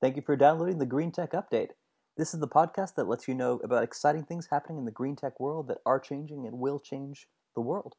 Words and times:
Thank 0.00 0.16
you 0.16 0.22
for 0.22 0.34
downloading 0.34 0.78
the 0.78 0.86
Green 0.86 1.12
Tech 1.12 1.32
Update. 1.32 1.72
This 2.16 2.32
is 2.32 2.40
the 2.40 2.48
podcast 2.48 2.94
that 2.94 3.06
lets 3.06 3.28
you 3.28 3.34
know 3.34 3.60
about 3.62 3.82
exciting 3.82 4.24
things 4.24 4.48
happening 4.50 4.78
in 4.78 4.86
the 4.86 4.90
green 4.90 5.14
tech 5.14 5.38
world 5.38 5.68
that 5.68 5.82
are 5.84 6.00
changing 6.00 6.46
and 6.46 6.58
will 6.58 6.78
change 6.78 7.28
the 7.54 7.60
world. 7.60 7.96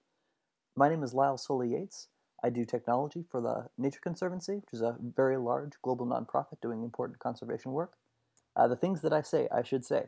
My 0.76 0.90
name 0.90 1.04
is 1.04 1.14
Lyle 1.14 1.38
Soley 1.38 1.74
Yates. 1.74 2.08
I 2.44 2.50
do 2.50 2.66
technology 2.66 3.24
for 3.30 3.40
the 3.40 3.70
Nature 3.78 4.00
Conservancy, 4.02 4.56
which 4.56 4.74
is 4.74 4.82
a 4.82 4.98
very 5.00 5.38
large 5.38 5.74
global 5.84 6.08
nonprofit 6.08 6.60
doing 6.60 6.84
important 6.84 7.20
conservation 7.20 7.72
work. 7.72 7.94
Uh, 8.56 8.68
the 8.68 8.76
things 8.76 9.02
that 9.02 9.14
I 9.14 9.22
say, 9.22 9.48
I 9.52 9.62
should 9.62 9.86
say, 9.86 10.06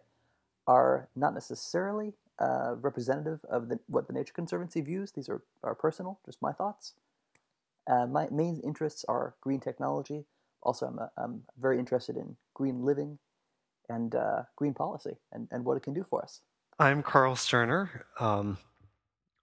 are 0.65 1.09
not 1.15 1.35
necessarily 1.35 2.13
uh, 2.39 2.73
representative 2.81 3.41
of 3.47 3.69
the, 3.69 3.79
what 3.85 4.07
the 4.07 4.13
Nature 4.13 4.33
Conservancy 4.33 4.81
views. 4.81 5.11
These 5.11 5.29
are, 5.29 5.43
are 5.61 5.75
personal, 5.75 6.17
just 6.25 6.41
my 6.41 6.53
thoughts. 6.53 6.93
Uh, 7.85 8.07
my 8.07 8.29
main 8.31 8.59
interests 8.63 9.05
are 9.07 9.35
green 9.41 9.59
technology. 9.59 10.25
Also, 10.63 10.87
I'm, 10.87 10.99
a, 10.99 11.11
I'm 11.17 11.43
very 11.59 11.77
interested 11.77 12.17
in 12.17 12.35
green 12.53 12.83
living 12.83 13.19
and 13.89 14.15
uh, 14.15 14.43
green 14.55 14.73
policy 14.73 15.17
and, 15.31 15.47
and 15.51 15.65
what 15.65 15.77
it 15.77 15.83
can 15.83 15.93
do 15.93 16.05
for 16.09 16.21
us. 16.21 16.41
I'm 16.79 17.03
Carl 17.03 17.35
Sterner. 17.35 18.05
Um, 18.19 18.57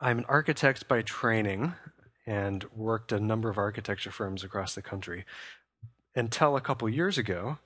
I'm 0.01 0.19
an 0.19 0.25
architect 0.29 0.89
by 0.89 1.03
training 1.03 1.75
and 2.27 2.65
worked 2.75 3.13
a 3.13 3.21
number 3.21 3.49
of 3.49 3.59
architecture 3.59 4.11
firms 4.11 4.43
across 4.43 4.75
the 4.75 4.83
country 4.83 5.25
until 6.15 6.57
a 6.57 6.61
couple 6.61 6.89
years 6.89 7.19
ago 7.19 7.59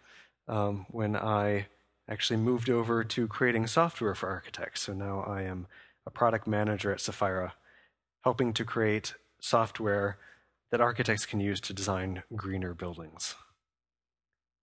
um, 0.49 0.87
when 0.91 1.17
I 1.17 1.67
actually 2.09 2.37
moved 2.37 2.69
over 2.69 3.05
to 3.05 3.27
creating 3.27 3.67
software 3.67 4.15
for 4.15 4.29
architects. 4.29 4.83
So 4.83 4.93
now 4.93 5.21
I 5.21 5.43
am 5.43 5.67
a 6.07 6.11
product 6.11 6.47
manager 6.47 6.93
at 6.93 6.99
Sefaira, 6.99 7.53
helping 8.23 8.53
to 8.53 8.65
create 8.65 9.15
software 9.41 10.19
that 10.71 10.81
architects 10.81 11.27
can 11.27 11.41
use 11.41 11.61
to 11.63 11.73
design 11.73 12.23
greener 12.35 12.75
buildings. 12.75 13.35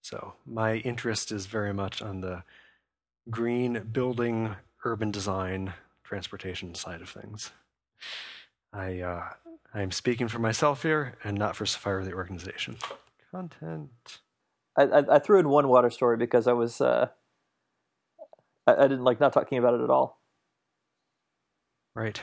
So 0.02 0.34
my 0.46 0.76
interest 0.78 1.32
is 1.32 1.46
very 1.46 1.74
much 1.74 2.02
on 2.02 2.22
the 2.22 2.44
green 3.30 3.88
building, 3.92 4.56
urban 4.84 5.12
design, 5.12 5.74
transportation 6.04 6.76
side 6.76 7.02
of 7.02 7.10
things. 7.10 7.52
I 8.74 9.00
uh, 9.00 9.24
I 9.74 9.82
am 9.82 9.92
speaking 9.92 10.28
for 10.28 10.40
myself 10.40 10.84
here 10.84 11.18
and 11.24 11.38
not 11.38 11.56
for 11.56 11.66
Sefaira 11.66 12.04
the 12.04 12.14
organization. 12.14 12.78
Content. 13.32 13.90
I, 14.78 14.84
I, 14.84 15.16
I 15.16 15.20
threw 15.20 15.40
in 15.40 15.50
one 15.50 15.68
water 15.68 15.90
story 15.90 16.18
because 16.18 16.48
I 16.48 16.54
was 16.54 16.82
uh, 16.82 17.10
I, 18.66 18.74
I 18.74 18.82
didn't 18.84 19.04
like 19.04 19.20
not 19.20 19.34
talking 19.34 19.58
about 19.58 19.76
it 19.76 19.82
at 19.82 19.90
all. 19.90 20.20
Right. 21.94 22.22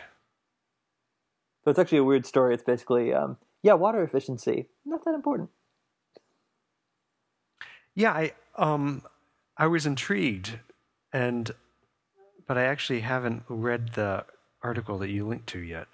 So 1.64 1.70
it's 1.70 1.78
actually 1.78 1.98
a 1.98 2.04
weird 2.04 2.26
story. 2.26 2.54
It's 2.54 2.62
basically 2.62 3.12
um, 3.12 3.36
yeah, 3.62 3.74
water 3.74 4.02
efficiency 4.02 4.68
not 4.84 5.04
that 5.04 5.14
important. 5.14 5.50
Yeah, 7.94 8.12
I 8.12 8.32
um 8.56 9.02
I 9.56 9.66
was 9.66 9.86
intrigued 9.86 10.58
and 11.12 11.50
but 12.46 12.56
I 12.56 12.64
actually 12.64 13.00
haven't 13.00 13.42
read 13.48 13.94
the 13.94 14.24
article 14.62 14.98
that 14.98 15.10
you 15.10 15.26
linked 15.26 15.46
to 15.48 15.60
yet. 15.60 15.86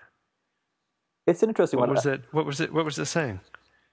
It's 1.27 1.43
an 1.43 1.49
interesting 1.49 1.81
What 1.81 1.89
one. 1.89 1.97
was 1.97 2.07
it? 2.07 2.23
What 2.33 2.47
was 2.47 2.61
it? 2.61 2.73
What 2.73 2.85
was 2.85 2.99
it 2.99 3.07
saying? 3.07 3.41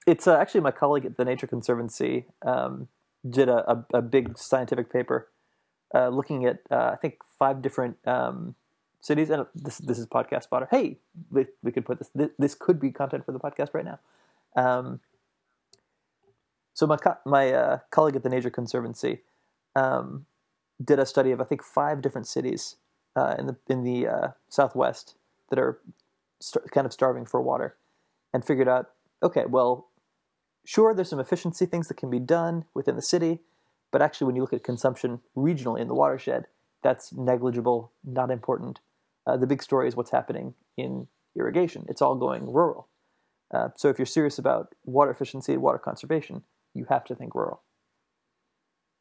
It's 0.06 0.26
uh, 0.26 0.36
actually 0.36 0.60
my 0.60 0.70
colleague 0.70 1.04
at 1.06 1.16
the 1.16 1.24
Nature 1.24 1.46
Conservancy 1.46 2.26
um, 2.44 2.88
did 3.28 3.48
a, 3.48 3.70
a, 3.72 3.98
a 3.98 4.02
big 4.02 4.36
scientific 4.36 4.92
paper 4.92 5.28
uh, 5.94 6.08
looking 6.08 6.44
at 6.44 6.58
uh, 6.70 6.90
I 6.92 6.96
think 6.96 7.14
five 7.38 7.62
different 7.62 7.96
um, 8.06 8.54
cities. 9.02 9.28
And 9.28 9.46
this 9.54 9.78
this 9.78 9.98
is 9.98 10.06
podcast 10.06 10.44
spotter. 10.44 10.68
Hey, 10.70 10.98
we, 11.30 11.44
we 11.62 11.70
could 11.70 11.84
put 11.84 11.98
this, 11.98 12.10
this. 12.14 12.30
This 12.38 12.54
could 12.54 12.80
be 12.80 12.90
content 12.90 13.26
for 13.26 13.32
the 13.32 13.38
podcast 13.38 13.74
right 13.74 13.84
now. 13.84 13.98
Um, 14.56 15.00
so 16.72 16.86
my 16.86 16.96
co- 16.96 17.18
my 17.26 17.52
uh, 17.52 17.78
colleague 17.90 18.16
at 18.16 18.22
the 18.22 18.30
Nature 18.30 18.50
Conservancy 18.50 19.20
um, 19.76 20.24
did 20.82 20.98
a 20.98 21.04
study 21.04 21.32
of 21.32 21.40
I 21.40 21.44
think 21.44 21.62
five 21.62 22.00
different 22.00 22.26
cities 22.26 22.76
uh, 23.14 23.34
in 23.38 23.46
the 23.46 23.56
in 23.68 23.82
the 23.82 24.06
uh, 24.06 24.28
Southwest 24.48 25.16
that 25.50 25.58
are 25.58 25.80
st- 26.40 26.70
kind 26.70 26.86
of 26.86 26.92
starving 26.92 27.26
for 27.26 27.42
water, 27.42 27.76
and 28.32 28.44
figured 28.44 28.68
out 28.68 28.90
okay, 29.22 29.44
well, 29.46 29.88
sure, 30.64 30.94
there's 30.94 31.10
some 31.10 31.20
efficiency 31.20 31.66
things 31.66 31.88
that 31.88 31.96
can 31.96 32.10
be 32.10 32.18
done 32.18 32.64
within 32.74 32.96
the 32.96 33.02
city, 33.02 33.40
but 33.90 34.02
actually, 34.02 34.26
when 34.26 34.36
you 34.36 34.42
look 34.42 34.52
at 34.52 34.64
consumption 34.64 35.20
regionally 35.36 35.80
in 35.80 35.88
the 35.88 35.94
watershed, 35.94 36.46
that's 36.82 37.12
negligible, 37.12 37.92
not 38.04 38.30
important. 38.30 38.80
Uh, 39.26 39.36
the 39.36 39.46
big 39.46 39.62
story 39.62 39.86
is 39.88 39.94
what's 39.96 40.10
happening 40.10 40.54
in 40.76 41.06
irrigation. 41.36 41.84
It's 41.88 42.02
all 42.02 42.14
going 42.16 42.52
rural. 42.52 42.88
Uh, 43.54 43.68
so 43.76 43.88
if 43.88 43.98
you're 43.98 44.06
serious 44.06 44.38
about 44.38 44.74
water 44.84 45.10
efficiency 45.10 45.52
and 45.52 45.62
water 45.62 45.78
conservation, 45.78 46.42
you 46.74 46.86
have 46.88 47.04
to 47.04 47.14
think 47.14 47.34
rural, 47.34 47.62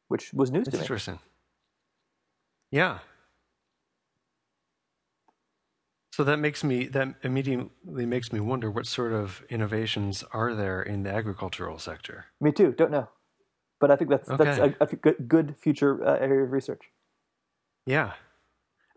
which 0.10 0.34
was 0.34 0.52
news 0.52 0.68
It's 0.68 0.72
to 0.72 0.78
me. 0.78 0.84
interesting. 0.84 1.20
Yeah. 2.70 3.00
So 6.14 6.26
that 6.26 6.38
makes 6.38 6.64
me 6.64 6.88
that 6.88 7.16
immediately 7.24 8.06
makes 8.06 8.34
me 8.34 8.42
wonder 8.42 8.70
what 8.70 8.86
sort 8.86 9.14
of 9.14 9.44
innovations 9.50 10.24
are 10.34 10.54
there 10.54 10.82
in 10.82 11.04
the 11.04 11.12
agricultural 11.12 11.80
sector. 11.80 12.26
Me 12.42 12.52
too. 12.52 12.74
Don't 12.74 12.92
know, 12.92 13.08
but 13.80 13.90
I 13.92 13.96
think 13.96 14.10
that's 14.10 14.28
that's 14.28 14.60
a, 14.60 14.76
a 14.82 14.86
good- 14.88 15.28
good 15.30 15.56
future 15.58 16.06
uh, 16.06 16.18
area 16.20 16.44
of 16.44 16.52
research. 16.52 16.82
Yeah. 17.86 18.12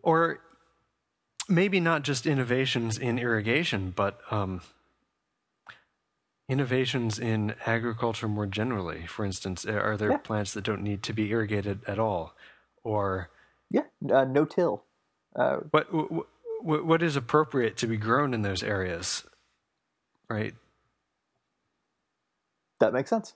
Or 0.02 0.40
maybe 1.48 1.80
not 1.80 2.02
just 2.02 2.26
innovations 2.26 2.98
in 2.98 3.18
irrigation, 3.18 3.92
but 3.94 4.20
um, 4.30 4.60
innovations 6.48 7.18
in 7.18 7.54
agriculture 7.66 8.28
more 8.28 8.46
generally. 8.46 9.06
For 9.06 9.24
instance, 9.24 9.64
are 9.64 9.96
there 9.96 10.10
Yeah. 10.12 10.16
plants 10.18 10.52
that 10.54 10.64
don't 10.64 10.82
need 10.82 11.02
to 11.04 11.12
be 11.12 11.30
irrigated 11.30 11.82
at 11.86 11.98
all? 11.98 12.34
Or 12.82 13.30
Yeah, 13.70 13.84
uh, 14.12 14.24
no 14.24 14.44
till. 14.44 14.84
Uh, 15.34 15.58
what, 15.70 15.86
what, 16.62 16.84
what 16.86 17.02
is 17.02 17.16
appropriate 17.16 17.76
to 17.78 17.86
be 17.86 17.96
grown 17.96 18.34
in 18.34 18.42
those 18.42 18.62
areas? 18.62 19.24
Right? 20.28 20.54
that 22.80 22.92
makes 22.92 23.08
sense. 23.08 23.32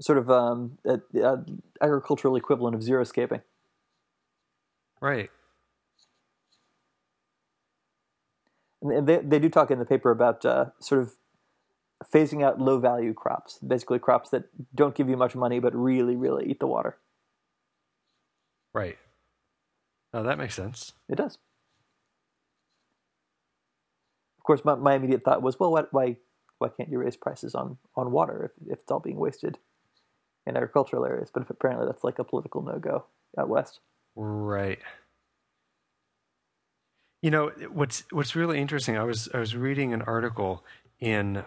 Sort 0.00 0.18
of 0.18 0.28
um, 0.30 0.78
uh, 0.88 0.96
uh, 1.22 1.36
agricultural 1.80 2.34
equivalent 2.34 2.74
of 2.74 2.80
xeriscaping. 2.82 3.42
Right. 5.00 5.30
And 8.82 9.06
they 9.06 9.18
they 9.18 9.38
do 9.38 9.48
talk 9.48 9.70
in 9.70 9.78
the 9.78 9.84
paper 9.84 10.10
about 10.10 10.44
uh, 10.44 10.66
sort 10.78 11.02
of 11.02 11.14
phasing 12.12 12.42
out 12.42 12.60
low 12.60 12.78
value 12.78 13.12
crops, 13.12 13.58
basically 13.58 13.98
crops 13.98 14.30
that 14.30 14.44
don't 14.74 14.94
give 14.94 15.08
you 15.08 15.16
much 15.16 15.34
money 15.34 15.58
but 15.58 15.74
really 15.74 16.16
really 16.16 16.46
eat 16.46 16.60
the 16.60 16.66
water. 16.66 16.96
Right. 18.72 18.98
Oh, 20.14 20.22
that 20.22 20.38
makes 20.38 20.54
sense. 20.54 20.92
It 21.08 21.16
does. 21.16 21.38
Of 24.38 24.44
course, 24.44 24.64
my, 24.64 24.74
my 24.74 24.94
immediate 24.94 25.22
thought 25.22 25.42
was, 25.42 25.60
well, 25.60 25.70
what, 25.70 25.92
why 25.92 26.16
why 26.58 26.68
can't 26.68 26.90
you 26.90 26.98
raise 26.98 27.16
prices 27.16 27.54
on, 27.54 27.78
on 27.96 28.10
water 28.10 28.44
if, 28.44 28.70
if 28.70 28.80
it's 28.80 28.90
all 28.90 29.00
being 29.00 29.18
wasted 29.18 29.58
in 30.46 30.56
agricultural 30.56 31.06
areas? 31.06 31.30
But 31.32 31.48
apparently, 31.48 31.86
that's 31.86 32.04
like 32.04 32.18
a 32.18 32.24
political 32.24 32.62
no 32.62 32.78
go 32.78 33.04
out 33.38 33.48
west. 33.48 33.80
Right. 34.16 34.80
You 37.22 37.30
know 37.30 37.48
what's 37.70 38.04
what's 38.10 38.34
really 38.34 38.58
interesting. 38.58 38.96
I 38.96 39.04
was 39.04 39.28
I 39.34 39.38
was 39.38 39.54
reading 39.54 39.92
an 39.92 40.02
article 40.02 40.64
in 41.00 41.44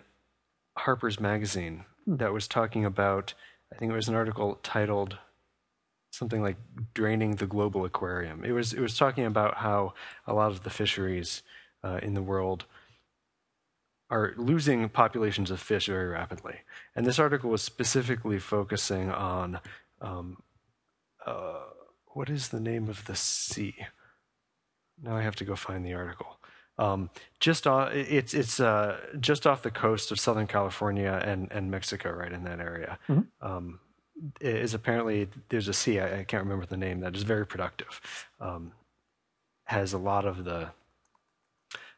Harper's 0.78 1.19
Magazine 1.19 1.85
that 2.06 2.31
was 2.31 2.47
talking 2.47 2.85
about. 2.85 3.34
I 3.73 3.78
think 3.78 3.91
it 3.91 3.95
was 3.95 4.07
an 4.07 4.13
article 4.13 4.59
titled 4.61 5.17
something 6.11 6.44
like 6.44 6.57
"Draining 6.94 7.38
the 7.38 7.47
Global 7.47 7.85
Aquarium." 7.85 8.44
It 8.45 8.51
was 8.51 8.73
it 8.73 8.81
was 8.81 8.95
talking 8.95 9.25
about 9.25 9.57
how 9.57 9.95
a 10.28 10.34
lot 10.34 10.51
of 10.51 10.61
the 10.61 10.69
fisheries 10.69 11.41
uh, 11.84 12.00
in 12.03 12.13
the 12.13 12.22
world 12.22 12.66
are 14.11 14.34
losing 14.38 14.88
populations 14.90 15.50
of 15.50 15.59
fish 15.59 15.88
very 15.88 16.07
rapidly, 16.07 16.59
and 16.95 17.03
this 17.03 17.17
article 17.17 17.50
was 17.50 17.63
specifically 17.63 18.38
focusing 18.38 19.09
on. 19.09 19.59
Um, 20.02 20.43
uh, 21.25 21.61
what 22.08 22.29
is 22.29 22.49
the 22.49 22.59
name 22.59 22.90
of 22.90 23.05
the 23.05 23.16
sea? 23.16 23.87
Now 25.03 25.16
I 25.17 25.22
have 25.22 25.35
to 25.38 25.46
go 25.46 25.55
find 25.55 25.85
the 25.85 25.94
article. 25.94 26.40
Um, 26.79 27.09
just 27.40 27.67
off, 27.67 27.91
it's 27.94 28.34
it's 28.34 28.59
uh, 28.59 29.00
just 29.20 29.46
off 29.46 29.61
the 29.61 29.70
coast 29.72 30.11
of 30.11 30.20
Southern 30.20 30.47
California 30.47 31.22
and, 31.23 31.52
and 31.52 31.70
Mexico, 31.70 32.11
right 32.11 32.32
in 32.32 32.44
that 32.46 32.59
area. 32.59 32.97
Mhm. 33.08 33.28
Um, 33.41 33.79
is 34.41 34.73
apparently 34.73 35.28
there's 35.50 35.67
a 35.67 35.73
sea 35.73 36.00
I, 36.00 36.20
I 36.20 36.23
can't 36.23 36.44
remember 36.44 36.66
the 36.66 36.78
name 36.78 37.02
that 37.02 37.16
is 37.16 37.23
very 37.23 37.46
productive. 37.46 38.00
Um, 38.40 38.72
has 39.66 39.94
a 39.94 39.97
lot 39.97 40.26
of 40.26 40.46
the 40.46 40.72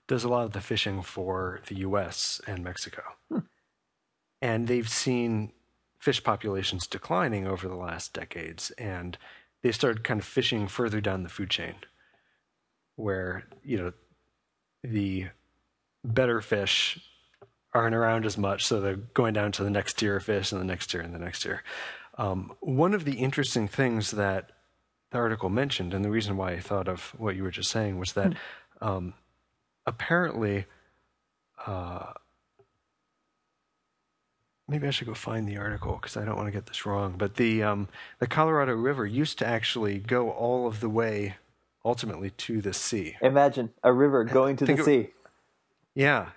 does 0.07 0.23
a 0.23 0.29
lot 0.29 0.45
of 0.45 0.51
the 0.51 0.61
fishing 0.61 1.01
for 1.01 1.61
the 1.67 1.75
U.S. 1.79 2.39
and 2.45 2.63
Mexico, 2.63 3.01
and 4.41 4.67
they've 4.67 4.89
seen 4.89 5.51
fish 5.99 6.23
populations 6.23 6.85
declining 6.85 7.47
over 7.47 7.67
the 7.67 7.75
last 7.75 8.13
decades, 8.13 8.71
and 8.71 9.17
they 9.63 9.71
started 9.71 10.03
kind 10.03 10.19
of 10.19 10.25
fishing 10.25 10.67
further 10.67 11.01
down 11.01 11.23
the 11.23 11.29
food 11.29 11.49
chain, 11.49 11.75
where 12.95 13.43
you 13.63 13.77
know 13.77 13.93
the 14.83 15.27
better 16.03 16.41
fish 16.41 16.99
aren't 17.73 17.95
around 17.95 18.25
as 18.25 18.37
much, 18.37 18.65
so 18.65 18.79
they're 18.79 18.95
going 18.95 19.33
down 19.33 19.51
to 19.51 19.63
the 19.63 19.69
next 19.69 19.99
tier 19.99 20.15
of 20.15 20.23
fish 20.23 20.51
and 20.51 20.61
the 20.61 20.65
next 20.65 20.87
tier 20.87 21.01
and 21.01 21.13
the 21.13 21.19
next 21.19 21.41
tier. 21.41 21.61
Um, 22.17 22.53
one 22.61 22.93
of 22.93 23.03
the 23.03 23.15
interesting 23.15 23.67
things 23.67 24.11
that 24.11 24.51
the 25.11 25.17
article 25.17 25.49
mentioned, 25.49 25.93
and 25.93 26.03
the 26.03 26.09
reason 26.09 26.37
why 26.37 26.53
I 26.53 26.59
thought 26.59 26.87
of 26.87 27.13
what 27.17 27.35
you 27.35 27.43
were 27.43 27.51
just 27.51 27.69
saying, 27.69 27.99
was 27.99 28.13
that 28.13 28.33
um, 28.81 29.13
apparently, 29.85 30.65
uh, 31.65 32.13
maybe 34.67 34.87
I 34.87 34.91
should 34.91 35.07
go 35.07 35.13
find 35.13 35.47
the 35.47 35.57
article 35.57 35.93
because 35.93 36.17
I 36.17 36.25
don't 36.25 36.35
want 36.35 36.47
to 36.47 36.51
get 36.51 36.67
this 36.67 36.85
wrong. 36.85 37.15
But 37.17 37.35
the 37.35 37.63
um, 37.63 37.89
the 38.19 38.27
Colorado 38.27 38.73
River 38.73 39.05
used 39.05 39.37
to 39.39 39.47
actually 39.47 39.99
go 39.99 40.31
all 40.31 40.67
of 40.67 40.79
the 40.79 40.89
way, 40.89 41.35
ultimately 41.85 42.31
to 42.31 42.61
the 42.61 42.73
sea. 42.73 43.15
Imagine 43.21 43.71
a 43.83 43.93
river 43.93 44.23
going 44.23 44.57
to 44.57 44.65
the 44.65 44.73
of- 44.73 44.81
sea. 44.81 45.09
Yeah. 45.93 46.29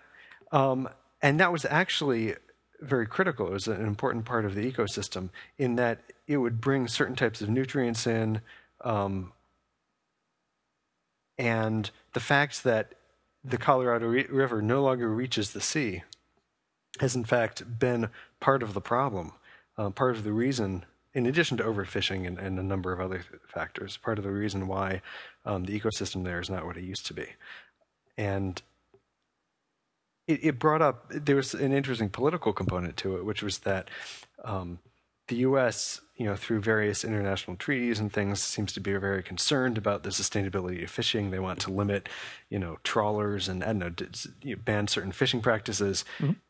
Um, 0.52 0.88
and 1.20 1.40
that 1.40 1.50
was 1.50 1.64
actually 1.64 2.36
very 2.80 3.06
critical. 3.06 3.48
It 3.48 3.52
was 3.52 3.66
an 3.66 3.84
important 3.84 4.24
part 4.24 4.44
of 4.44 4.54
the 4.54 4.70
ecosystem 4.70 5.30
in 5.56 5.74
that 5.76 6.00
it 6.28 6.36
would 6.36 6.60
bring 6.60 6.86
certain 6.86 7.16
types 7.16 7.40
of 7.40 7.48
nutrients 7.48 8.06
in. 8.06 8.40
Um, 8.82 9.32
and 11.36 11.90
the 12.12 12.20
fact 12.20 12.62
that 12.64 12.94
the 13.44 13.58
Colorado 13.58 14.06
Re- 14.06 14.26
River 14.28 14.62
no 14.62 14.82
longer 14.82 15.08
reaches 15.08 15.52
the 15.52 15.60
sea 15.60 16.02
has, 17.00 17.16
in 17.16 17.24
fact, 17.24 17.78
been 17.78 18.10
part 18.40 18.62
of 18.62 18.74
the 18.74 18.80
problem, 18.80 19.32
uh, 19.76 19.90
part 19.90 20.16
of 20.16 20.24
the 20.24 20.32
reason. 20.32 20.84
In 21.14 21.26
addition 21.26 21.56
to 21.56 21.64
overfishing 21.64 22.26
and, 22.26 22.38
and 22.38 22.58
a 22.58 22.62
number 22.62 22.92
of 22.92 23.00
other 23.00 23.24
factors, 23.46 23.96
part 23.96 24.18
of 24.18 24.24
the 24.24 24.30
reason 24.30 24.68
why 24.68 25.00
um, 25.48 25.64
the 25.64 25.78
ecosystem 25.80 26.24
there 26.24 26.40
is 26.40 26.50
not 26.50 26.66
what 26.66 26.76
it 26.76 26.84
used 26.84 27.06
to 27.06 27.14
be. 27.14 27.26
And 28.16 28.60
it, 30.28 30.44
it 30.44 30.58
brought 30.58 30.82
up 30.82 31.06
there 31.10 31.36
was 31.36 31.54
an 31.54 31.72
interesting 31.72 32.10
political 32.10 32.52
component 32.52 32.96
to 32.98 33.16
it, 33.16 33.24
which 33.24 33.42
was 33.42 33.60
that 33.60 33.88
um, 34.44 34.78
the 35.28 35.36
U.S., 35.36 36.00
you 36.16 36.26
know, 36.26 36.36
through 36.36 36.60
various 36.60 37.02
international 37.02 37.56
treaties 37.56 37.98
and 37.98 38.12
things, 38.12 38.42
seems 38.42 38.72
to 38.74 38.80
be 38.80 38.92
very 38.96 39.22
concerned 39.22 39.78
about 39.78 40.02
the 40.02 40.10
sustainability 40.10 40.84
of 40.84 40.90
fishing. 40.90 41.30
They 41.30 41.38
want 41.38 41.60
to 41.60 41.70
limit, 41.72 42.08
you 42.50 42.58
know, 42.58 42.78
trawlers 42.84 43.48
and 43.48 43.64
I 43.64 43.72
don't 43.72 43.78
know, 44.00 44.06
you 44.42 44.56
know, 44.56 44.62
ban 44.62 44.86
certain 44.88 45.12
fishing 45.12 45.40
practices, 45.40 46.04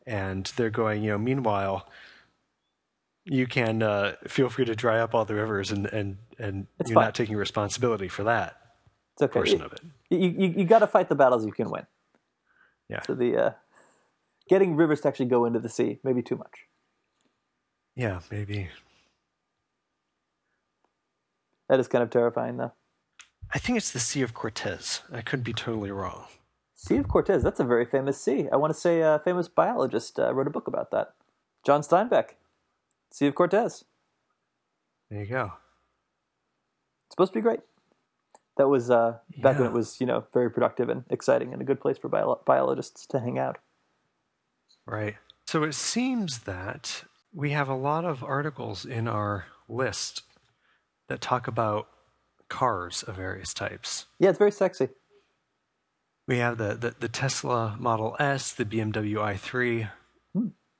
and 0.05 0.51
they're 0.57 0.69
going, 0.69 1.03
you 1.03 1.11
know, 1.11 1.17
meanwhile. 1.17 1.87
You 3.31 3.45
can 3.45 3.83
uh, 3.83 4.15
feel 4.27 4.49
free 4.49 4.65
to 4.65 4.75
dry 4.75 4.99
up 4.99 5.13
all 5.13 5.23
the 5.23 5.35
rivers, 5.35 5.71
and 5.71 5.85
and 5.87 6.17
and 6.39 6.65
It's 6.79 6.89
you're 6.89 6.95
fine. 6.95 7.03
not 7.05 7.15
taking 7.15 7.35
responsibility 7.35 8.07
for 8.07 8.23
that 8.23 8.59
It's 9.19 9.23
okay. 9.23 9.33
portion 9.33 9.59
You, 9.59 9.65
of 9.65 9.73
it. 9.73 9.81
you, 10.09 10.17
you, 10.29 10.53
you 10.59 10.65
got 10.65 10.79
to 10.79 10.87
fight 10.87 11.09
the 11.09 11.15
battles 11.15 11.45
you 11.45 11.51
can 11.51 11.69
win. 11.69 11.85
Yeah. 12.87 13.01
So 13.05 13.15
the 13.15 13.37
uh, 13.37 13.51
getting 14.47 14.77
rivers 14.77 15.01
to 15.01 15.09
actually 15.09 15.25
go 15.25 15.43
into 15.43 15.59
the 15.59 15.67
sea 15.67 15.99
maybe 16.05 16.21
too 16.21 16.37
much. 16.37 16.67
Yeah, 17.97 18.21
maybe. 18.31 18.69
That 21.67 21.81
is 21.81 21.89
kind 21.89 22.01
of 22.01 22.09
terrifying, 22.09 22.55
though. 22.55 22.71
I 23.53 23.59
think 23.59 23.77
it's 23.77 23.91
the 23.91 23.99
Sea 23.99 24.21
of 24.21 24.33
Cortez. 24.33 25.01
I 25.11 25.21
could 25.21 25.43
be 25.43 25.51
totally 25.53 25.91
wrong. 25.91 26.25
Sea 26.75 26.95
of 26.95 27.09
Cortez. 27.09 27.43
That's 27.43 27.59
a 27.59 27.65
very 27.65 27.85
famous 27.85 28.19
sea. 28.21 28.47
I 28.51 28.55
want 28.55 28.73
to 28.73 28.79
say 28.79 29.01
a 29.01 29.19
famous 29.19 29.49
biologist 29.49 30.17
uh, 30.17 30.33
wrote 30.33 30.47
a 30.47 30.51
book 30.51 30.67
about 30.67 30.91
that. 30.91 31.13
John 31.65 31.81
Steinbeck. 31.81 32.35
Sea 33.11 33.27
of 33.27 33.35
Cortez. 33.35 33.83
There 35.09 35.19
you 35.19 35.25
go. 35.25 35.51
It's 37.07 37.15
supposed 37.15 37.33
to 37.33 37.39
be 37.39 37.43
great. 37.43 37.59
That 38.59 38.67
was 38.67 38.91
uh, 38.91 39.19
back 39.37 39.57
when 39.57 39.67
it 39.67 39.71
was, 39.71 40.01
you 40.01 40.05
know, 40.05 40.25
very 40.33 40.51
productive 40.51 40.89
and 40.89 41.05
exciting 41.09 41.53
and 41.53 41.61
a 41.61 41.65
good 41.65 41.79
place 41.79 41.97
for 41.97 42.09
bio- 42.09 42.41
biologists 42.45 43.07
to 43.07 43.19
hang 43.21 43.39
out. 43.39 43.57
Right. 44.85 45.15
So 45.47 45.63
it 45.63 45.75
seems 45.75 46.39
that 46.39 47.05
we 47.33 47.51
have 47.51 47.69
a 47.69 47.73
lot 47.73 48.03
of 48.03 48.21
articles 48.21 48.83
in 48.83 49.07
our 49.07 49.45
list 49.69 50.23
that 51.07 51.21
talk 51.21 51.47
about 51.47 51.87
cars 52.49 53.01
of 53.03 53.15
various 53.15 53.53
types. 53.53 54.07
Yeah, 54.19 54.31
it's 54.31 54.37
very 54.37 54.51
sexy. 54.51 54.89
We 56.27 56.39
have 56.39 56.57
the, 56.57 56.75
the, 56.75 56.95
the 56.99 57.07
Tesla 57.07 57.77
Model 57.79 58.17
S, 58.19 58.51
the 58.51 58.65
BMW 58.65 59.15
i3, 59.15 59.89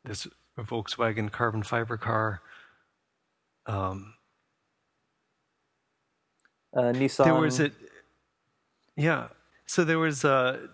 this 0.03 0.27
Volkswagen 0.57 1.31
carbon 1.31 1.63
fiber 1.63 1.95
car. 1.95 2.41
Um, 3.65 4.15
Uh, 6.75 6.92
Nissan. 6.94 7.24
there 7.25 7.33
was 7.33 7.60
a 7.60 7.71
yeah 8.95 9.30
so 9.66 9.83
there 9.83 9.98
was 10.00 10.24
uh 10.24 10.68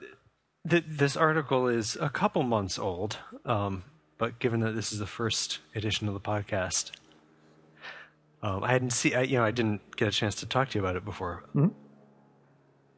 th- 0.70 0.84
this 0.88 1.16
article 1.16 1.68
is 1.68 1.98
a 2.02 2.10
couple 2.10 2.44
months 2.44 2.78
old 2.78 3.18
um 3.46 3.84
but 4.18 4.40
given 4.40 4.60
that 4.60 4.74
this 4.74 4.92
is 4.92 5.00
the 5.00 5.08
first 5.08 5.60
edition 5.74 6.08
of 6.08 6.14
the 6.14 6.20
podcast 6.20 6.92
um 8.44 8.64
i 8.64 8.72
hadn't 8.72 8.92
see 8.92 9.16
I, 9.16 9.22
you 9.22 9.38
know 9.38 9.46
i 9.46 9.52
didn't 9.52 9.96
get 9.96 10.08
a 10.08 10.12
chance 10.12 10.36
to 10.36 10.46
talk 10.46 10.70
to 10.72 10.78
you 10.78 10.84
about 10.84 10.96
it 10.98 11.06
before 11.06 11.44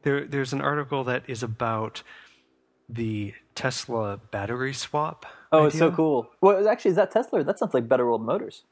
there 0.02 0.24
there's 0.26 0.52
an 0.52 0.60
article 0.60 1.04
that 1.04 1.22
is 1.28 1.42
about 1.44 2.02
the 2.88 3.34
tesla 3.54 4.18
battery 4.32 4.72
swap 4.74 5.24
Oh, 5.50 5.64
it's 5.64 5.78
so 5.78 5.90
cool. 5.90 6.28
Well, 6.42 6.68
actually, 6.68 6.90
is 6.90 6.96
that 6.96 7.10
Tesla? 7.10 7.42
That 7.42 7.58
sounds 7.58 7.72
like 7.72 7.88
Better 7.88 8.04
World 8.04 8.20
Motors. 8.20 8.64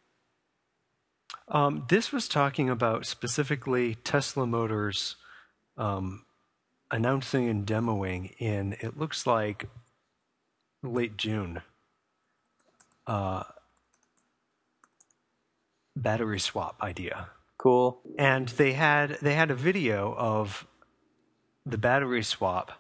Um, 1.49 1.85
this 1.89 2.13
was 2.13 2.29
talking 2.29 2.69
about 2.69 3.07
specifically 3.07 3.95
Tesla 3.97 4.47
Motors 4.47 5.17
um, 5.77 6.25
announcing 6.91 7.49
and 7.49 7.67
demoing 7.67 8.35
in, 8.39 8.77
it 8.81 8.99
looks 8.99 9.27
like 9.27 9.69
late 10.83 11.17
June, 11.17 11.63
uh, 13.07 13.45
battery 15.95 16.41
swap 16.41 16.77
idea. 16.83 17.29
Cool. 17.59 17.99
And 18.19 18.49
they 18.49 18.73
had 18.73 19.19
they 19.23 19.35
had 19.35 19.51
a 19.51 19.55
video 19.55 20.15
of 20.17 20.67
the 21.65 21.79
battery 21.79 22.23
swap 22.23 22.73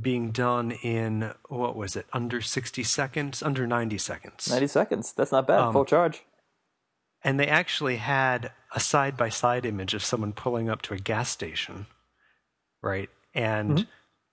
being 0.00 0.30
done 0.30 0.72
in 0.72 1.32
what 1.48 1.76
was 1.76 1.96
it 1.96 2.06
under 2.12 2.40
60 2.40 2.82
seconds 2.82 3.42
under 3.42 3.66
90 3.66 3.98
seconds 3.98 4.48
90 4.48 4.66
seconds. 4.66 5.12
That's 5.12 5.32
not 5.32 5.46
bad. 5.46 5.60
Um, 5.60 5.72
Full 5.72 5.84
charge. 5.84 6.22
And 7.22 7.38
they 7.38 7.46
actually 7.46 7.96
had 7.96 8.52
a 8.74 8.80
side 8.80 9.16
by 9.16 9.28
side 9.28 9.66
image 9.66 9.94
of 9.94 10.04
someone 10.04 10.32
pulling 10.32 10.68
up 10.70 10.82
to 10.82 10.94
a 10.94 10.98
gas 10.98 11.28
station, 11.28 11.86
right? 12.82 13.10
And 13.34 13.86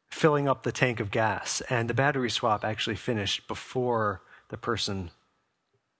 filling 0.09 0.47
up 0.47 0.63
the 0.63 0.71
tank 0.71 0.99
of 0.99 1.11
gas. 1.11 1.61
And 1.69 1.89
the 1.89 1.93
battery 1.93 2.29
swap 2.29 2.63
actually 2.63 2.95
finished 2.95 3.47
before 3.47 4.21
the 4.49 4.57
person 4.57 5.11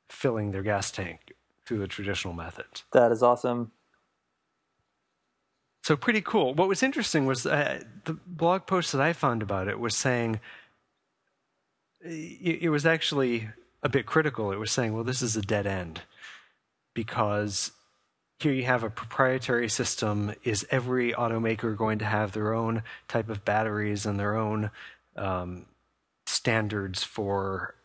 filling 0.09 0.51
their 0.51 0.63
gas 0.63 0.91
tank 0.91 1.33
through 1.65 1.79
the 1.79 1.87
traditional 1.87 2.33
method. 2.33 2.65
That 2.93 3.11
is 3.11 3.21
awesome. 3.21 3.71
So 5.83 5.95
pretty 5.95 6.21
cool. 6.21 6.53
What 6.53 6.67
was 6.67 6.83
interesting 6.83 7.25
was 7.25 7.45
uh, 7.45 7.81
the 8.05 8.13
blog 8.13 8.65
post 8.65 8.91
that 8.91 9.01
I 9.01 9.13
found 9.13 9.41
about 9.41 9.67
it 9.67 9.79
was 9.79 9.95
saying 9.95 10.39
it, 12.01 12.63
it 12.63 12.69
was 12.69 12.85
actually 12.85 13.49
a 13.83 13.89
bit 13.89 14.05
critical. 14.05 14.51
It 14.51 14.59
was 14.59 14.71
saying, 14.71 14.93
well, 14.93 15.03
this 15.03 15.21
is 15.21 15.35
a 15.35 15.41
dead 15.41 15.67
end 15.67 16.01
because 16.97 17.71
here 18.39 18.51
you 18.51 18.63
have 18.63 18.83
a 18.83 18.89
proprietary 18.89 19.69
system. 19.69 20.33
Is 20.43 20.65
every 20.71 21.13
automaker 21.13 21.77
going 21.77 21.99
to 21.99 22.05
have 22.05 22.31
their 22.31 22.55
own 22.55 22.81
type 23.07 23.29
of 23.29 23.45
batteries 23.45 24.07
and 24.07 24.19
their 24.19 24.35
own 24.35 24.71
um, 25.15 25.67
standards 26.25 27.03
for 27.03 27.75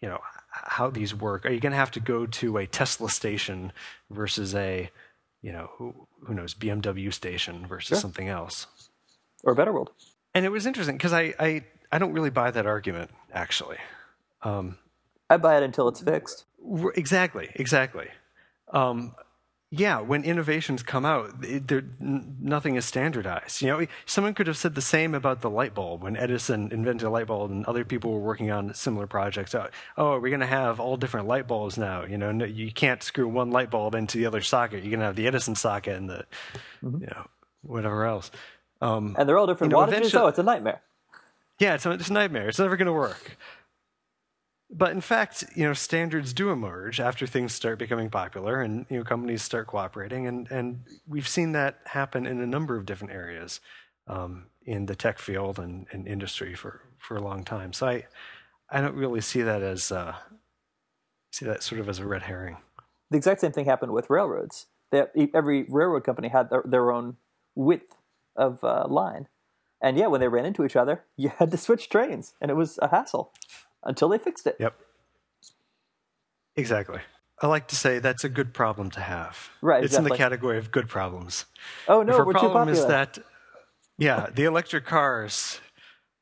you 0.00 0.08
know 0.08 0.20
how 0.48 0.88
these 0.88 1.14
work? 1.14 1.44
Are 1.44 1.50
you 1.50 1.60
going 1.60 1.72
to 1.72 1.76
have 1.78 1.90
to 1.92 2.00
go 2.00 2.24
to 2.24 2.56
a 2.56 2.66
Tesla 2.66 3.10
station 3.10 3.72
versus 4.10 4.54
a 4.54 4.90
you 5.42 5.52
know 5.52 5.68
who 5.74 5.94
who 6.24 6.32
knows 6.32 6.54
BMW 6.54 7.12
station 7.12 7.66
versus 7.66 7.88
Sure. 7.88 8.00
something 8.00 8.28
else? 8.28 8.66
Or 9.44 9.52
a 9.52 9.54
Better 9.54 9.72
World. 9.72 9.90
And 10.34 10.46
it 10.46 10.50
was 10.50 10.64
interesting 10.64 10.96
because 10.96 11.12
I, 11.12 11.34
I 11.38 11.64
I 11.92 11.98
don't 11.98 12.14
really 12.14 12.30
buy 12.30 12.50
that 12.50 12.64
argument 12.66 13.10
actually. 13.34 13.78
Um, 14.42 14.78
I 15.28 15.36
buy 15.36 15.58
it 15.58 15.62
until 15.62 15.88
it's 15.88 16.00
fixed. 16.00 16.46
Exactly, 16.94 17.50
exactly. 17.54 18.08
Um, 18.72 19.14
yeah, 19.70 20.00
when 20.00 20.22
innovations 20.22 20.84
come 20.84 21.04
out, 21.04 21.30
it, 21.42 21.70
n- 21.72 22.36
nothing 22.40 22.76
is 22.76 22.84
standardized. 22.84 23.60
You 23.62 23.68
know, 23.68 23.86
someone 24.06 24.32
could 24.32 24.46
have 24.46 24.56
said 24.56 24.76
the 24.76 24.80
same 24.80 25.12
about 25.12 25.40
the 25.40 25.50
light 25.50 25.74
bulb 25.74 26.02
when 26.04 26.16
Edison 26.16 26.70
invented 26.70 27.06
a 27.06 27.10
light 27.10 27.26
bulb, 27.26 27.50
and 27.50 27.64
other 27.66 27.84
people 27.84 28.12
were 28.12 28.20
working 28.20 28.50
on 28.50 28.72
similar 28.74 29.08
projects. 29.08 29.54
Oh, 29.56 29.66
oh 29.96 30.12
we're 30.20 30.30
going 30.30 30.40
to 30.40 30.46
have 30.46 30.78
all 30.78 30.96
different 30.96 31.26
light 31.26 31.48
bulbs 31.48 31.76
now. 31.76 32.04
You 32.04 32.16
know, 32.16 32.30
no, 32.30 32.44
you 32.44 32.70
can't 32.70 33.02
screw 33.02 33.26
one 33.28 33.50
light 33.50 33.70
bulb 33.70 33.96
into 33.96 34.18
the 34.18 34.26
other 34.26 34.40
socket. 34.40 34.84
You're 34.84 34.90
going 34.90 35.00
to 35.00 35.06
have 35.06 35.16
the 35.16 35.26
Edison 35.26 35.56
socket 35.56 35.96
and 35.96 36.08
the, 36.08 36.24
you 36.82 37.06
know, 37.08 37.26
whatever 37.62 38.04
else. 38.06 38.30
Um, 38.80 39.16
And 39.18 39.28
they're 39.28 39.36
all 39.38 39.48
different 39.48 39.72
You 39.72 39.78
know, 39.78 39.86
wattages. 39.86 40.14
Oh, 40.18 40.28
it's 40.28 40.38
a 40.38 40.44
nightmare. 40.44 40.80
yeah, 41.58 41.74
it's 41.74 41.86
a, 41.86 41.90
it's 41.90 42.08
a 42.08 42.12
nightmare. 42.12 42.48
It's 42.48 42.60
never 42.60 42.76
going 42.76 42.86
to 42.86 42.92
work. 42.92 43.36
But 44.70 44.92
in 44.92 45.00
fact, 45.00 45.44
you 45.54 45.64
know, 45.64 45.72
standards 45.72 46.32
do 46.32 46.50
emerge 46.50 46.98
after 46.98 47.26
things 47.26 47.54
start 47.54 47.78
becoming 47.78 48.10
popular 48.10 48.60
and 48.60 48.84
you 48.90 48.98
know 48.98 49.04
companies 49.04 49.42
start 49.42 49.68
cooperating, 49.68 50.26
and 50.26 50.50
and 50.50 50.82
we've 51.06 51.28
seen 51.28 51.52
that 51.52 51.78
happen 51.84 52.26
in 52.26 52.40
a 52.40 52.46
number 52.46 52.76
of 52.76 52.84
different 52.84 53.14
areas 53.14 53.60
um, 54.08 54.46
in 54.64 54.86
the 54.86 54.96
tech 54.96 55.18
field 55.18 55.58
and, 55.58 55.86
and 55.92 56.08
industry 56.08 56.54
for 56.54 56.80
for 56.98 57.16
a 57.16 57.20
long 57.20 57.44
time. 57.44 57.72
So 57.72 57.86
I 57.86 58.06
I 58.68 58.80
don't 58.80 58.96
really 58.96 59.20
see 59.20 59.42
that 59.42 59.62
as 59.62 59.92
uh, 59.92 60.16
see 61.30 61.46
that 61.46 61.62
sort 61.62 61.80
of 61.80 61.88
as 61.88 62.00
a 62.00 62.06
red 62.06 62.22
herring. 62.22 62.56
The 63.10 63.16
exact 63.16 63.40
same 63.40 63.52
thing 63.52 63.66
happened 63.66 63.92
with 63.92 64.10
railroads. 64.10 64.66
They, 64.90 65.04
every 65.32 65.64
railroad 65.68 66.04
company 66.04 66.28
had 66.28 66.50
their, 66.50 66.62
their 66.64 66.90
own 66.90 67.16
width 67.54 67.94
of 68.34 68.62
uh, 68.64 68.86
line, 68.88 69.28
and 69.80 69.96
yeah, 69.96 70.08
when 70.08 70.20
they 70.20 70.28
ran 70.28 70.44
into 70.44 70.64
each 70.64 70.76
other, 70.76 71.04
you 71.16 71.30
had 71.38 71.52
to 71.52 71.56
switch 71.56 71.88
trains, 71.88 72.34
and 72.40 72.50
it 72.50 72.54
was 72.54 72.80
a 72.82 72.88
hassle 72.88 73.32
until 73.86 74.08
they 74.08 74.18
fixed 74.18 74.46
it. 74.46 74.56
Yep. 74.60 74.74
Exactly. 76.56 77.00
I 77.42 77.46
like 77.48 77.68
to 77.68 77.76
say 77.76 77.98
that's 77.98 78.24
a 78.24 78.28
good 78.28 78.54
problem 78.54 78.90
to 78.90 79.00
have. 79.00 79.50
Right. 79.60 79.84
It's 79.84 79.92
exactly. 79.92 80.06
in 80.06 80.12
the 80.12 80.18
category 80.18 80.58
of 80.58 80.70
good 80.70 80.88
problems. 80.88 81.44
Oh 81.86 82.02
no, 82.02 82.12
if 82.12 82.18
we're 82.18 82.32
too 82.32 82.38
problem 82.38 82.68
popular. 82.68 82.72
is 82.72 82.86
that, 82.86 83.18
yeah, 83.98 84.28
the 84.34 84.44
electric 84.44 84.86
cars 84.86 85.60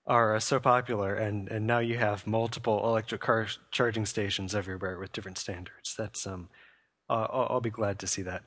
are 0.06 0.34
uh, 0.34 0.40
so 0.40 0.60
popular, 0.60 1.14
and, 1.14 1.48
and 1.48 1.66
now 1.66 1.78
you 1.78 1.96
have 1.98 2.26
multiple 2.26 2.84
electric 2.84 3.20
car 3.20 3.46
charging 3.70 4.06
stations 4.06 4.54
everywhere 4.54 4.98
with 4.98 5.12
different 5.12 5.38
standards. 5.38 5.94
That's 5.96 6.26
um, 6.26 6.48
uh, 7.08 7.26
I'll, 7.30 7.46
I'll 7.50 7.60
be 7.60 7.70
glad 7.70 7.98
to 8.00 8.06
see 8.06 8.22
that 8.22 8.42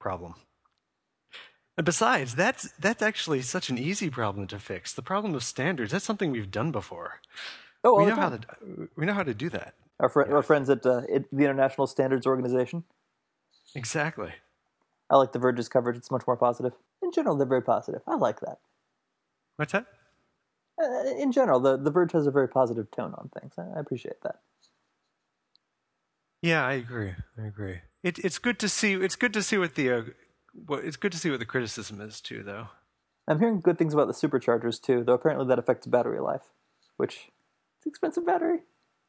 problem. 0.00 0.34
And 1.76 1.84
besides, 1.84 2.34
that's 2.34 2.72
that's 2.78 3.02
actually 3.02 3.42
such 3.42 3.68
an 3.68 3.78
easy 3.78 4.08
problem 4.08 4.46
to 4.48 4.58
fix. 4.58 4.92
The 4.92 5.02
problem 5.02 5.34
of 5.34 5.42
standards, 5.44 5.92
that's 5.92 6.04
something 6.04 6.30
we've 6.30 6.50
done 6.50 6.70
before. 6.70 7.20
Oh, 7.84 8.02
we 8.02 8.06
know 8.06 8.16
how 8.16 8.30
to 8.30 8.40
we 8.96 9.06
know 9.06 9.12
how 9.12 9.22
to 9.22 9.34
do 9.34 9.48
that. 9.50 9.74
Our, 10.00 10.08
fr- 10.08 10.22
our 10.22 10.42
friends 10.42 10.68
at, 10.68 10.84
uh, 10.84 11.02
the 11.32 11.44
International 11.44 11.86
Standards 11.86 12.26
Organization. 12.26 12.84
Exactly. 13.76 14.32
I 15.08 15.16
like 15.16 15.32
the 15.32 15.38
Verge's 15.38 15.68
coverage; 15.68 15.96
it's 15.96 16.10
much 16.10 16.26
more 16.26 16.36
positive. 16.36 16.72
In 17.02 17.12
general, 17.12 17.36
they're 17.36 17.46
very 17.46 17.62
positive. 17.62 18.02
I 18.06 18.16
like 18.16 18.40
that. 18.40 18.58
What's 19.56 19.72
that? 19.72 19.86
Uh, 20.82 21.10
in 21.16 21.30
general, 21.30 21.60
the 21.60 21.76
the 21.76 21.90
Verge 21.90 22.12
has 22.12 22.26
a 22.26 22.30
very 22.30 22.48
positive 22.48 22.90
tone 22.90 23.14
on 23.16 23.30
things. 23.38 23.54
I, 23.58 23.76
I 23.76 23.80
appreciate 23.80 24.22
that. 24.22 24.40
Yeah, 26.42 26.66
I 26.66 26.74
agree. 26.74 27.12
I 27.38 27.46
agree. 27.46 27.80
It, 28.02 28.18
it's 28.18 28.38
good 28.38 28.58
to 28.58 28.68
see. 28.68 28.94
It's 28.94 29.16
good 29.16 29.32
to 29.34 29.42
see 29.42 29.58
what 29.58 29.76
the. 29.76 29.90
Uh, 29.90 30.02
what, 30.66 30.84
it's 30.84 30.96
good 30.96 31.12
to 31.12 31.18
see 31.18 31.30
what 31.30 31.38
the 31.38 31.46
criticism 31.46 32.00
is 32.00 32.20
too, 32.20 32.42
though. 32.42 32.68
I'm 33.26 33.38
hearing 33.38 33.60
good 33.60 33.78
things 33.78 33.94
about 33.94 34.08
the 34.08 34.12
superchargers 34.12 34.80
too, 34.80 35.04
though 35.04 35.14
apparently 35.14 35.46
that 35.48 35.58
affects 35.58 35.86
battery 35.86 36.20
life, 36.20 36.52
which 36.96 37.30
it's 37.84 37.86
expensive 37.86 38.26
battery. 38.26 38.60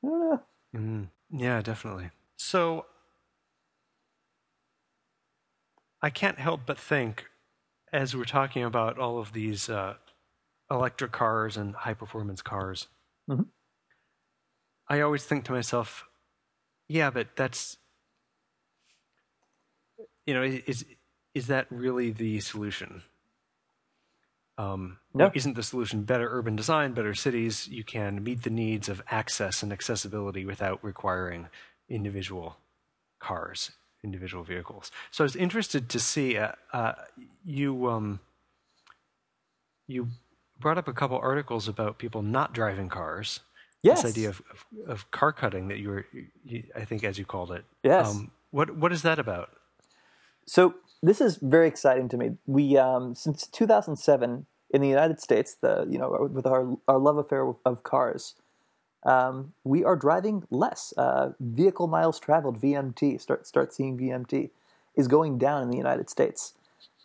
I 0.03 0.07
don't 0.07 0.19
know. 0.19 0.41
Mm, 0.75 1.07
yeah, 1.31 1.61
definitely. 1.61 2.09
So 2.37 2.85
I 6.01 6.09
can't 6.09 6.37
help 6.39 6.61
but 6.65 6.77
think, 6.77 7.25
as 7.93 8.15
we're 8.15 8.25
talking 8.25 8.63
about 8.63 8.99
all 8.99 9.17
of 9.19 9.33
these 9.33 9.69
uh, 9.69 9.95
electric 10.69 11.11
cars 11.11 11.57
and 11.57 11.75
high 11.75 11.93
performance 11.93 12.41
cars, 12.41 12.87
Mhm. 13.29 13.49
I 14.87 15.01
always 15.01 15.25
think 15.25 15.45
to 15.45 15.51
myself, 15.51 16.05
yeah, 16.87 17.09
but 17.09 17.35
that's 17.35 17.77
you 20.25 20.33
know, 20.33 20.43
is 20.43 20.85
is 21.33 21.47
that 21.47 21.67
really 21.69 22.11
the 22.11 22.39
solution? 22.39 23.03
Um, 24.57 24.99
No. 25.13 25.31
Isn't 25.33 25.55
the 25.55 25.63
solution 25.63 26.03
better 26.03 26.29
urban 26.29 26.55
design, 26.55 26.93
better 26.93 27.13
cities? 27.13 27.67
You 27.67 27.83
can 27.83 28.23
meet 28.23 28.43
the 28.43 28.49
needs 28.49 28.89
of 28.89 29.01
access 29.09 29.63
and 29.63 29.71
accessibility 29.71 30.45
without 30.45 30.83
requiring 30.83 31.47
individual 31.89 32.57
cars, 33.19 33.71
individual 34.03 34.43
vehicles. 34.43 34.91
So 35.11 35.23
I 35.23 35.25
was 35.25 35.35
interested 35.35 35.89
to 35.89 35.99
see 35.99 36.37
uh, 36.37 36.51
uh, 36.73 36.93
you. 37.43 37.87
Um, 37.89 38.19
you 39.87 40.07
brought 40.59 40.77
up 40.77 40.87
a 40.87 40.93
couple 40.93 41.17
articles 41.17 41.67
about 41.67 41.97
people 41.97 42.21
not 42.23 42.53
driving 42.53 42.89
cars. 42.89 43.41
Yes. 43.83 44.01
This 44.01 44.11
idea 44.11 44.29
of, 44.29 44.41
of, 44.51 44.89
of 44.89 45.11
car 45.11 45.31
cutting 45.31 45.67
that 45.67 45.77
you 45.77 45.89
were, 45.89 46.05
you, 46.43 46.63
I 46.75 46.85
think, 46.85 47.03
as 47.03 47.19
you 47.19 47.25
called 47.25 47.51
it. 47.51 47.65
Yes. 47.83 48.07
Um, 48.07 48.31
what 48.51 48.75
what 48.75 48.91
is 48.91 49.01
that 49.03 49.19
about? 49.19 49.49
So 50.47 50.75
this 51.05 51.21
is 51.21 51.37
very 51.37 51.67
exciting 51.67 52.09
to 52.09 52.17
me. 52.17 52.31
We 52.47 52.77
um, 52.77 53.15
since 53.15 53.47
2007 53.47 54.45
in 54.71 54.81
the 54.81 54.87
United 54.87 55.19
States, 55.19 55.55
the 55.61 55.87
you 55.89 55.97
know 55.97 56.29
with 56.31 56.45
our 56.45 56.77
our 56.87 56.97
love 56.97 57.17
affair 57.17 57.53
of 57.65 57.83
cars, 57.83 58.35
um, 59.05 59.53
we 59.63 59.83
are 59.83 59.95
driving 59.95 60.43
less. 60.49 60.93
Uh, 60.97 61.29
vehicle 61.39 61.87
miles 61.87 62.19
traveled 62.19 62.59
(VMT) 62.59 63.21
start 63.21 63.45
start 63.45 63.73
seeing 63.73 63.97
VMT 63.97 64.49
is 64.95 65.07
going 65.07 65.37
down 65.37 65.61
in 65.61 65.69
the 65.69 65.77
United 65.77 66.09
States, 66.09 66.53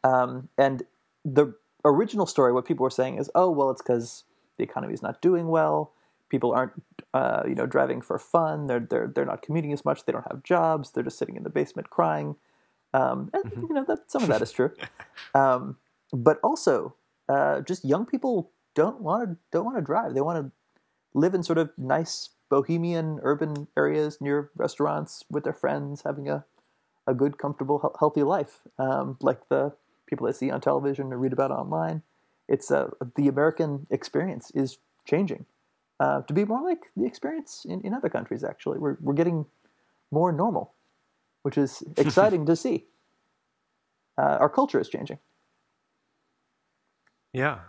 um, 0.03 0.49
and 0.57 0.85
the 1.25 1.55
original 1.85 2.27
story, 2.27 2.53
what 2.53 2.65
people 2.65 2.85
were 2.85 2.91
saying 2.91 3.19
is, 3.19 3.31
oh 3.35 3.51
well, 3.51 3.71
it's 3.71 3.83
because 3.83 4.25
the 4.57 4.65
economy 4.65 4.95
is 4.95 5.03
not 5.03 5.21
doing 5.21 5.49
well. 5.49 5.93
People 6.29 6.53
aren't, 6.53 6.73
uh, 7.13 7.43
you 7.47 7.55
know, 7.55 7.67
driving 7.67 8.01
for 8.01 8.19
fun. 8.19 8.67
They're 8.67 8.81
they're 8.81 9.09
they're 9.15 9.27
not 9.27 9.43
commuting 9.43 9.73
as 9.73 9.85
much. 9.85 10.05
They 10.05 10.13
don't 10.13 10.27
have 10.31 10.43
jobs. 10.43 10.91
They're 10.91 11.03
just 11.03 11.19
sitting 11.19 11.37
in 11.37 11.43
the 11.43 11.51
basement 11.51 11.91
crying. 11.91 12.37
Um, 12.93 13.31
and 13.33 13.45
you 13.69 13.75
know 13.75 13.85
that 13.87 14.11
some 14.11 14.23
of 14.23 14.29
that 14.29 14.43
is 14.43 14.53
true, 14.59 14.73
um, 15.35 15.77
but 16.13 16.39
also 16.43 16.95
uh, 17.29 17.61
just 17.61 17.85
young 17.85 18.07
people 18.07 18.51
don't 18.75 19.01
want 19.01 19.29
to 19.29 19.37
don't 19.53 19.65
want 19.65 19.77
to 19.77 19.83
drive. 19.83 20.15
They 20.15 20.21
want 20.21 20.45
to 20.45 20.53
live 21.15 21.35
in 21.35 21.43
sort 21.43 21.59
of 21.59 21.71
nice 21.79 22.31
bohemian 22.49 23.21
urban 23.23 23.69
areas 23.77 24.21
near 24.21 24.51
restaurants 24.57 25.25
with 25.31 25.45
their 25.45 25.53
friends, 25.53 26.03
having 26.05 26.29
a 26.29 26.45
a 27.07 27.15
good, 27.15 27.39
comfortable, 27.39 27.79
he- 27.81 27.99
healthy 27.99 28.23
life, 28.23 28.61
um, 28.79 29.17
like 29.21 29.49
the 29.49 29.73
people 30.07 30.27
they 30.27 30.33
see 30.33 30.51
on 30.51 30.61
television 30.61 31.13
or 31.13 31.19
read 31.19 31.33
about 31.33 31.51
online. 31.51 32.03
It's 32.49 32.71
uh, 32.71 32.91
the 33.17 33.29
American 33.29 33.87
experience 33.91 34.51
is 34.55 34.79
changing 35.05 35.47
uh, 35.99 36.23
to 36.23 36.33
be 36.33 36.45
more 36.45 36.63
like 36.63 36.87
the 36.97 37.05
experience 37.05 37.65
in, 37.69 37.81
in 37.83 37.95
other 37.95 38.09
countries. 38.09 38.43
Actually, 38.43 38.79
we're 38.79 38.97
we're 39.01 39.15
getting 39.15 39.47
more 40.11 40.33
normal, 40.33 40.75
which 41.43 41.59
is 41.59 41.83
exciting 41.97 42.47
to 42.47 42.57
see. 42.57 42.87
Uh, 44.19 44.37
our 44.41 44.49
culture 44.49 44.81
is 44.81 44.89
changing. 44.89 45.19
Yeah. 47.33 47.61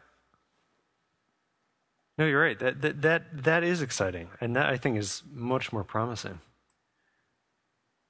No, 2.17 2.25
you're 2.25 2.41
right. 2.41 2.59
That 2.59 2.81
that 2.81 3.01
that 3.01 3.43
that 3.43 3.63
is 3.63 3.81
exciting, 3.81 4.29
and 4.39 4.55
that 4.55 4.67
I 4.67 4.77
think 4.77 4.97
is 4.97 5.23
much 5.31 5.71
more 5.71 5.83
promising. 5.83 6.39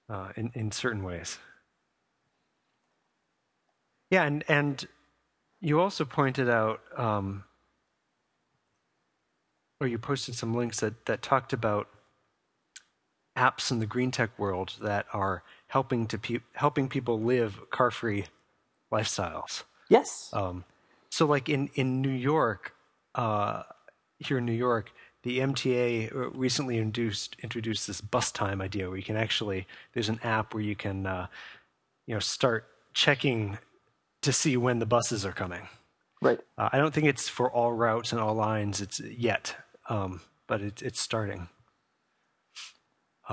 Uh, 0.09 0.29
in 0.35 0.51
in 0.53 0.71
certain 0.71 1.03
ways. 1.03 1.37
Yeah, 4.09 4.23
and 4.23 4.43
and 4.49 4.85
you 5.61 5.79
also 5.79 6.03
pointed 6.03 6.49
out, 6.49 6.81
um, 6.97 7.45
or 9.79 9.87
you 9.87 9.97
posted 9.97 10.35
some 10.35 10.53
links 10.53 10.81
that 10.81 11.05
that 11.05 11.21
talked 11.21 11.53
about 11.53 11.87
apps 13.35 13.71
in 13.71 13.79
the 13.79 13.85
green 13.85 14.11
tech 14.11 14.37
world 14.37 14.75
that 14.81 15.05
are 15.13 15.43
helping 15.67 16.05
to 16.07 16.17
pe- 16.17 16.39
helping 16.53 16.89
people 16.89 17.19
live 17.19 17.59
car 17.69 17.91
free 17.91 18.25
lifestyles. 18.91 19.63
Yes. 19.89 20.29
Um, 20.33 20.65
so, 21.09 21.25
like 21.25 21.49
in 21.49 21.69
in 21.75 22.01
New 22.01 22.09
York, 22.09 22.73
uh, 23.15 23.63
here 24.19 24.37
in 24.37 24.45
New 24.45 24.53
York, 24.53 24.91
the 25.23 25.39
MTA 25.39 26.31
recently 26.33 26.77
introduced 26.77 27.35
introduced 27.41 27.87
this 27.87 28.01
bus 28.01 28.31
time 28.31 28.61
idea 28.61 28.87
where 28.87 28.97
you 28.97 29.03
can 29.03 29.17
actually 29.17 29.67
there's 29.93 30.09
an 30.09 30.19
app 30.23 30.53
where 30.53 30.63
you 30.63 30.75
can 30.75 31.05
uh, 31.05 31.27
you 32.07 32.13
know 32.13 32.19
start 32.19 32.67
checking 32.93 33.57
to 34.21 34.31
see 34.31 34.57
when 34.57 34.79
the 34.79 34.85
buses 34.85 35.25
are 35.25 35.31
coming. 35.31 35.67
right. 36.21 36.39
Uh, 36.57 36.69
I 36.71 36.77
don't 36.77 36.93
think 36.93 37.07
it's 37.07 37.27
for 37.27 37.51
all 37.51 37.71
routes 37.71 38.11
and 38.11 38.21
all 38.21 38.35
lines. 38.35 38.81
It's 38.81 38.99
yet, 38.99 39.55
um, 39.89 40.21
but 40.47 40.61
it, 40.61 40.81
it's 40.81 40.99
starting. 40.99 41.49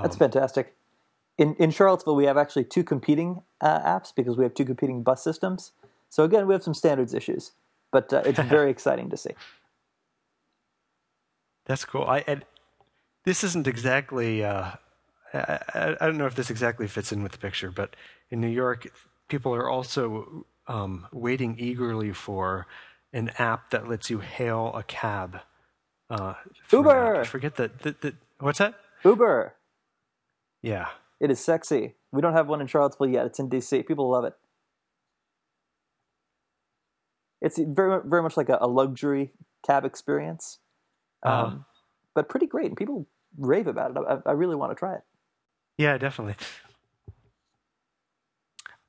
That's 0.01 0.15
fantastic. 0.15 0.75
In 1.37 1.55
in 1.55 1.71
Charlottesville, 1.71 2.15
we 2.15 2.25
have 2.25 2.37
actually 2.37 2.65
two 2.65 2.83
competing 2.83 3.43
uh, 3.61 3.79
apps 3.79 4.13
because 4.13 4.37
we 4.37 4.43
have 4.43 4.53
two 4.53 4.65
competing 4.65 5.03
bus 5.03 5.23
systems. 5.23 5.71
So 6.09 6.23
again, 6.23 6.47
we 6.47 6.53
have 6.53 6.63
some 6.63 6.73
standards 6.73 7.13
issues, 7.13 7.51
but 7.91 8.11
uh, 8.11 8.23
it's 8.25 8.39
very 8.57 8.71
exciting 8.71 9.09
to 9.09 9.17
see. 9.17 9.31
That's 11.65 11.85
cool. 11.85 12.03
I 12.03 12.23
and 12.27 12.45
this 13.25 13.43
isn't 13.43 13.67
exactly. 13.67 14.43
Uh, 14.43 14.71
I, 15.33 15.95
I, 16.01 16.05
don't 16.07 16.17
know 16.17 16.25
if 16.25 16.33
this 16.33 16.49
exactly 16.49 16.87
fits 16.87 17.11
in 17.11 17.21
with 17.21 17.31
the 17.31 17.37
picture, 17.37 17.69
but 17.69 17.95
in 18.31 18.41
New 18.41 18.47
York, 18.47 18.91
people 19.27 19.53
are 19.53 19.69
also 19.69 20.47
um, 20.67 21.05
waiting 21.11 21.55
eagerly 21.59 22.11
for 22.11 22.65
an 23.13 23.29
app 23.37 23.69
that 23.69 23.87
lets 23.87 24.09
you 24.09 24.19
hail 24.19 24.71
a 24.73 24.81
cab. 24.83 25.41
Uh, 26.09 26.33
from 26.63 26.87
an 26.87 26.91
app. 26.91 26.97
Uber! 26.97 27.21
I 27.21 27.23
forget 27.25 27.55
that. 27.57 27.79
The, 27.81 27.95
the, 28.01 28.15
what's 28.39 28.57
that? 28.57 28.73
Uber, 29.05 29.53
Yeah. 30.61 30.87
it 31.19 31.31
is 31.31 31.39
sexy. 31.39 31.95
We 32.11 32.21
don't 32.21 32.33
have 32.33 32.47
one 32.47 32.61
in 32.61 32.67
Charlottesville 32.67 33.07
yet. 33.09 33.25
It's 33.25 33.39
in 33.39 33.49
DC. 33.49 33.85
People 33.87 34.09
love 34.09 34.25
it. 34.25 34.33
It's 37.41 37.57
very 37.57 38.01
very 38.05 38.21
much 38.21 38.35
like 38.35 38.49
a, 38.49 38.57
a 38.61 38.67
luxury 38.67 39.31
cab 39.65 39.85
experience, 39.85 40.59
um, 41.23 41.31
Uh-huh. 41.33 41.55
but 42.15 42.27
pretty 42.29 42.47
great. 42.47 42.65
And 42.67 42.75
people 42.77 43.07
rave 43.37 43.67
about 43.67 43.91
it. 43.91 43.97
I, 44.07 44.29
I 44.29 44.33
really 44.33 44.55
want 44.55 44.71
to 44.71 44.75
try 44.75 44.95
it. 44.95 45.01
Yeah, 45.77 45.97
definitely. 45.97 46.35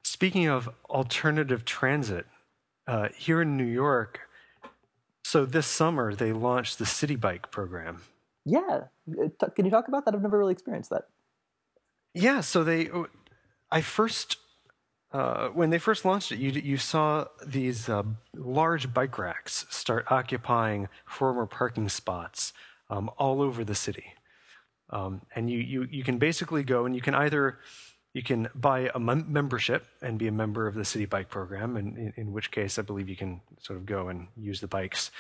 Speaking 0.03 0.49
of 0.49 0.69
alternative 0.89 1.65
transit, 1.65 2.27
uh, 2.87 3.09
here 3.17 3.41
in 3.41 3.57
New 3.57 3.65
York, 3.65 4.21
so 5.25 5.45
this 5.47 5.67
summer 5.67 6.15
they 6.15 6.33
launched 6.33 6.79
the 6.79 6.85
Citi 6.85 7.19
Bike 7.19 7.51
program. 7.53 8.03
Yeah, 8.45 8.85
Uh, 9.09 9.49
can 9.55 9.65
you 9.65 9.71
talk 9.71 9.87
about 9.87 10.05
that? 10.07 10.15
I've 10.15 10.23
never 10.23 10.39
really 10.39 10.53
experienced 10.53 10.91
that. 10.91 11.05
Yeah, 12.15 12.41
so 12.41 12.65
they, 12.65 12.91
I 13.71 13.81
first, 13.83 14.37
uh, 15.13 15.49
when 15.49 15.71
they 15.71 15.79
first 15.79 16.05
launched 16.05 16.33
it, 16.33 16.39
you 16.39 16.51
you 16.51 16.77
saw 16.77 17.27
these 17.47 17.89
uh, 17.89 18.03
large 18.35 18.93
bike 18.93 19.17
racks 19.19 19.67
start 19.71 20.07
occupying 20.11 20.89
former 21.07 21.47
parking 21.47 21.89
spots 21.89 22.53
um, 22.89 23.11
all 23.17 23.41
over 23.41 23.65
the 23.65 23.75
city, 23.75 24.15
um, 24.91 25.23
and 25.37 25.49
you 25.49 25.59
you 25.59 25.89
you 25.91 26.03
can 26.03 26.19
basically 26.19 26.65
go 26.65 26.85
and 26.85 26.95
you 26.97 27.01
can 27.01 27.15
either 27.15 27.59
you 28.13 28.23
can 28.23 28.49
buy 28.57 28.91
a 28.93 28.99
mem- 28.99 29.33
membership 29.33 29.87
and 30.03 30.19
be 30.19 30.27
a 30.27 30.33
member 30.33 30.67
of 30.67 30.75
the 30.75 30.83
Citi 30.83 31.09
Bike 31.09 31.29
program, 31.29 31.77
and 31.77 31.97
in, 31.97 32.13
in 32.17 32.33
which 32.33 32.51
case 32.51 32.77
I 32.79 32.83
believe 32.83 33.09
you 33.09 33.17
can 33.17 33.41
sort 33.61 33.79
of 33.79 33.87
go 33.87 34.09
and 34.09 34.27
use 34.37 34.61
the 34.61 34.67
bikes 34.67 35.13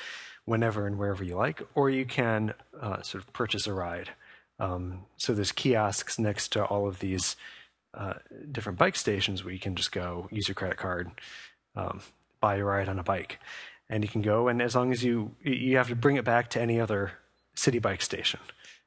whenever 0.44 0.88
and 0.88 0.98
wherever 0.98 1.22
you 1.22 1.36
like, 1.36 1.62
or 1.76 1.88
you 1.90 2.04
can 2.04 2.54
uh, 2.80 3.02
sort 3.02 3.22
of 3.22 3.32
purchase 3.32 3.68
a 3.68 3.72
ride. 3.72 4.10
Um, 4.60 5.06
so 5.16 5.32
there's 5.32 5.52
kiosks 5.52 6.18
next 6.18 6.48
to 6.52 6.64
all 6.64 6.86
of 6.86 7.00
these 7.00 7.34
uh, 7.94 8.14
different 8.52 8.78
bike 8.78 8.94
stations 8.94 9.42
where 9.42 9.52
you 9.52 9.58
can 9.58 9.74
just 9.74 9.90
go 9.90 10.28
use 10.30 10.46
your 10.46 10.54
credit 10.54 10.76
card, 10.76 11.10
um, 11.74 12.00
buy 12.40 12.56
a 12.56 12.64
ride 12.64 12.88
on 12.88 12.98
a 12.98 13.02
bike, 13.02 13.40
and 13.88 14.04
you 14.04 14.08
can 14.08 14.22
go. 14.22 14.48
And 14.48 14.62
as 14.62 14.76
long 14.76 14.92
as 14.92 15.02
you 15.02 15.34
you 15.42 15.76
have 15.76 15.88
to 15.88 15.96
bring 15.96 16.16
it 16.16 16.24
back 16.24 16.50
to 16.50 16.60
any 16.60 16.78
other 16.78 17.12
Citi 17.56 17.80
Bike 17.82 18.02
station 18.02 18.40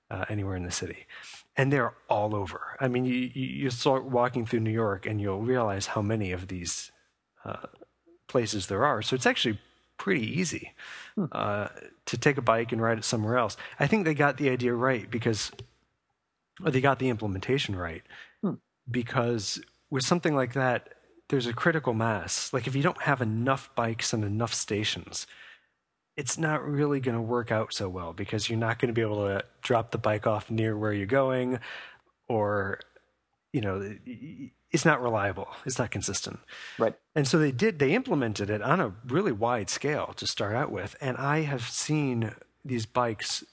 uh, 0.10 0.25
anywhere 0.30 0.56
in 0.56 0.63
the 0.63 0.72
city, 0.72 1.06
and 1.58 1.74
they're 1.74 1.94
all 2.08 2.36
over. 2.36 2.77
I 2.80 2.88
mean, 2.88 3.03
you 3.06 3.30
you 3.34 3.70
start 3.72 4.06
walking 4.06 4.46
through 4.46 4.62
New 4.62 4.72
York 4.72 5.06
and 5.06 5.20
you'll 5.20 5.42
realize 5.42 5.88
how 5.88 6.01
many 6.01 6.32
of 6.32 6.48
these 6.48 6.92
uh, 7.44 7.68
places 8.27 8.68
there 8.68 8.86
are. 8.86 9.01
So 9.01 9.15
it's 9.15 9.25
actually 9.25 9.60
pretty 10.03 10.39
easy 10.39 10.74
Hmm. 11.15 11.25
uh, 11.31 11.67
to 12.07 12.17
take 12.17 12.38
a 12.38 12.41
bike 12.41 12.74
and 12.74 12.81
ride 12.81 12.98
it 12.98 13.05
somewhere 13.05 13.38
else. 13.38 13.55
I 13.79 13.88
think 13.88 14.03
they 14.03 14.13
got 14.13 14.36
the 14.38 14.50
idea 14.50 14.74
right 14.74 15.10
because, 15.10 15.51
or 16.63 16.72
they 16.72 16.81
got 16.81 17.00
the 17.00 17.07
implementation 17.10 17.74
right 17.75 18.03
Hmm. 18.41 18.55
because 18.91 19.62
with 19.89 20.03
something 20.03 20.36
like 20.36 20.53
that, 20.53 20.89
there's 21.29 21.48
a 21.48 21.53
critical 21.53 21.93
mass. 21.93 22.51
Like 22.51 22.67
if 22.67 22.75
you 22.75 22.83
don't 22.83 23.01
have 23.03 23.22
enough 23.22 23.74
bikes 23.75 24.12
and 24.12 24.25
enough 24.25 24.53
stations, 24.53 25.25
it's 26.17 26.38
not 26.38 26.67
really 26.67 27.00
going 27.00 27.15
to 27.15 27.22
work 27.22 27.50
out 27.50 27.74
so 27.74 27.88
well 27.88 28.12
because 28.12 28.50
you're 28.50 28.60
not 28.60 28.79
going 28.79 28.89
to 28.89 28.93
be 28.93 29.01
able 29.01 29.25
to 29.27 29.41
drop 29.62 29.91
the 29.91 29.98
bike 29.98 30.27
off 30.27 30.51
near 30.51 30.77
where 30.77 30.91
you're 30.93 31.05
going 31.07 31.60
or 32.27 32.79
you 33.53 33.62
know 33.62 33.95
it's 34.74 34.84
not 34.84 35.01
reliable. 35.01 35.48
It's 35.65 35.77
not 35.80 35.92
consistent. 35.92 36.39
Right. 36.80 36.96
and 37.15 37.27
so 37.27 37.38
they 37.38 37.51
did 37.51 37.80
they 37.80 37.94
implemented 37.94 38.50
it 38.50 38.62
on 38.62 38.82
a 38.82 38.94
really 39.08 39.32
wide 39.32 39.70
scale 39.70 40.13
to 40.18 40.27
start 40.27 40.56
out 40.56 40.72
with. 40.72 40.96
And 41.00 41.15
i 41.18 41.42
have 41.42 41.63
seen 41.70 42.34
these 42.65 42.86
bikes 42.86 43.44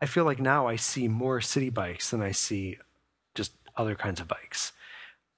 i 0.00 0.06
feel 0.06 0.24
like 0.24 0.40
now 0.40 0.66
i 0.66 0.76
see 0.76 1.06
more 1.08 1.40
city 1.40 1.70
bikes 1.70 2.10
than 2.10 2.20
i 2.22 2.32
see 2.32 2.78
just 3.34 3.52
other 3.76 3.94
kinds 3.94 4.20
of 4.20 4.28
bikes. 4.28 4.72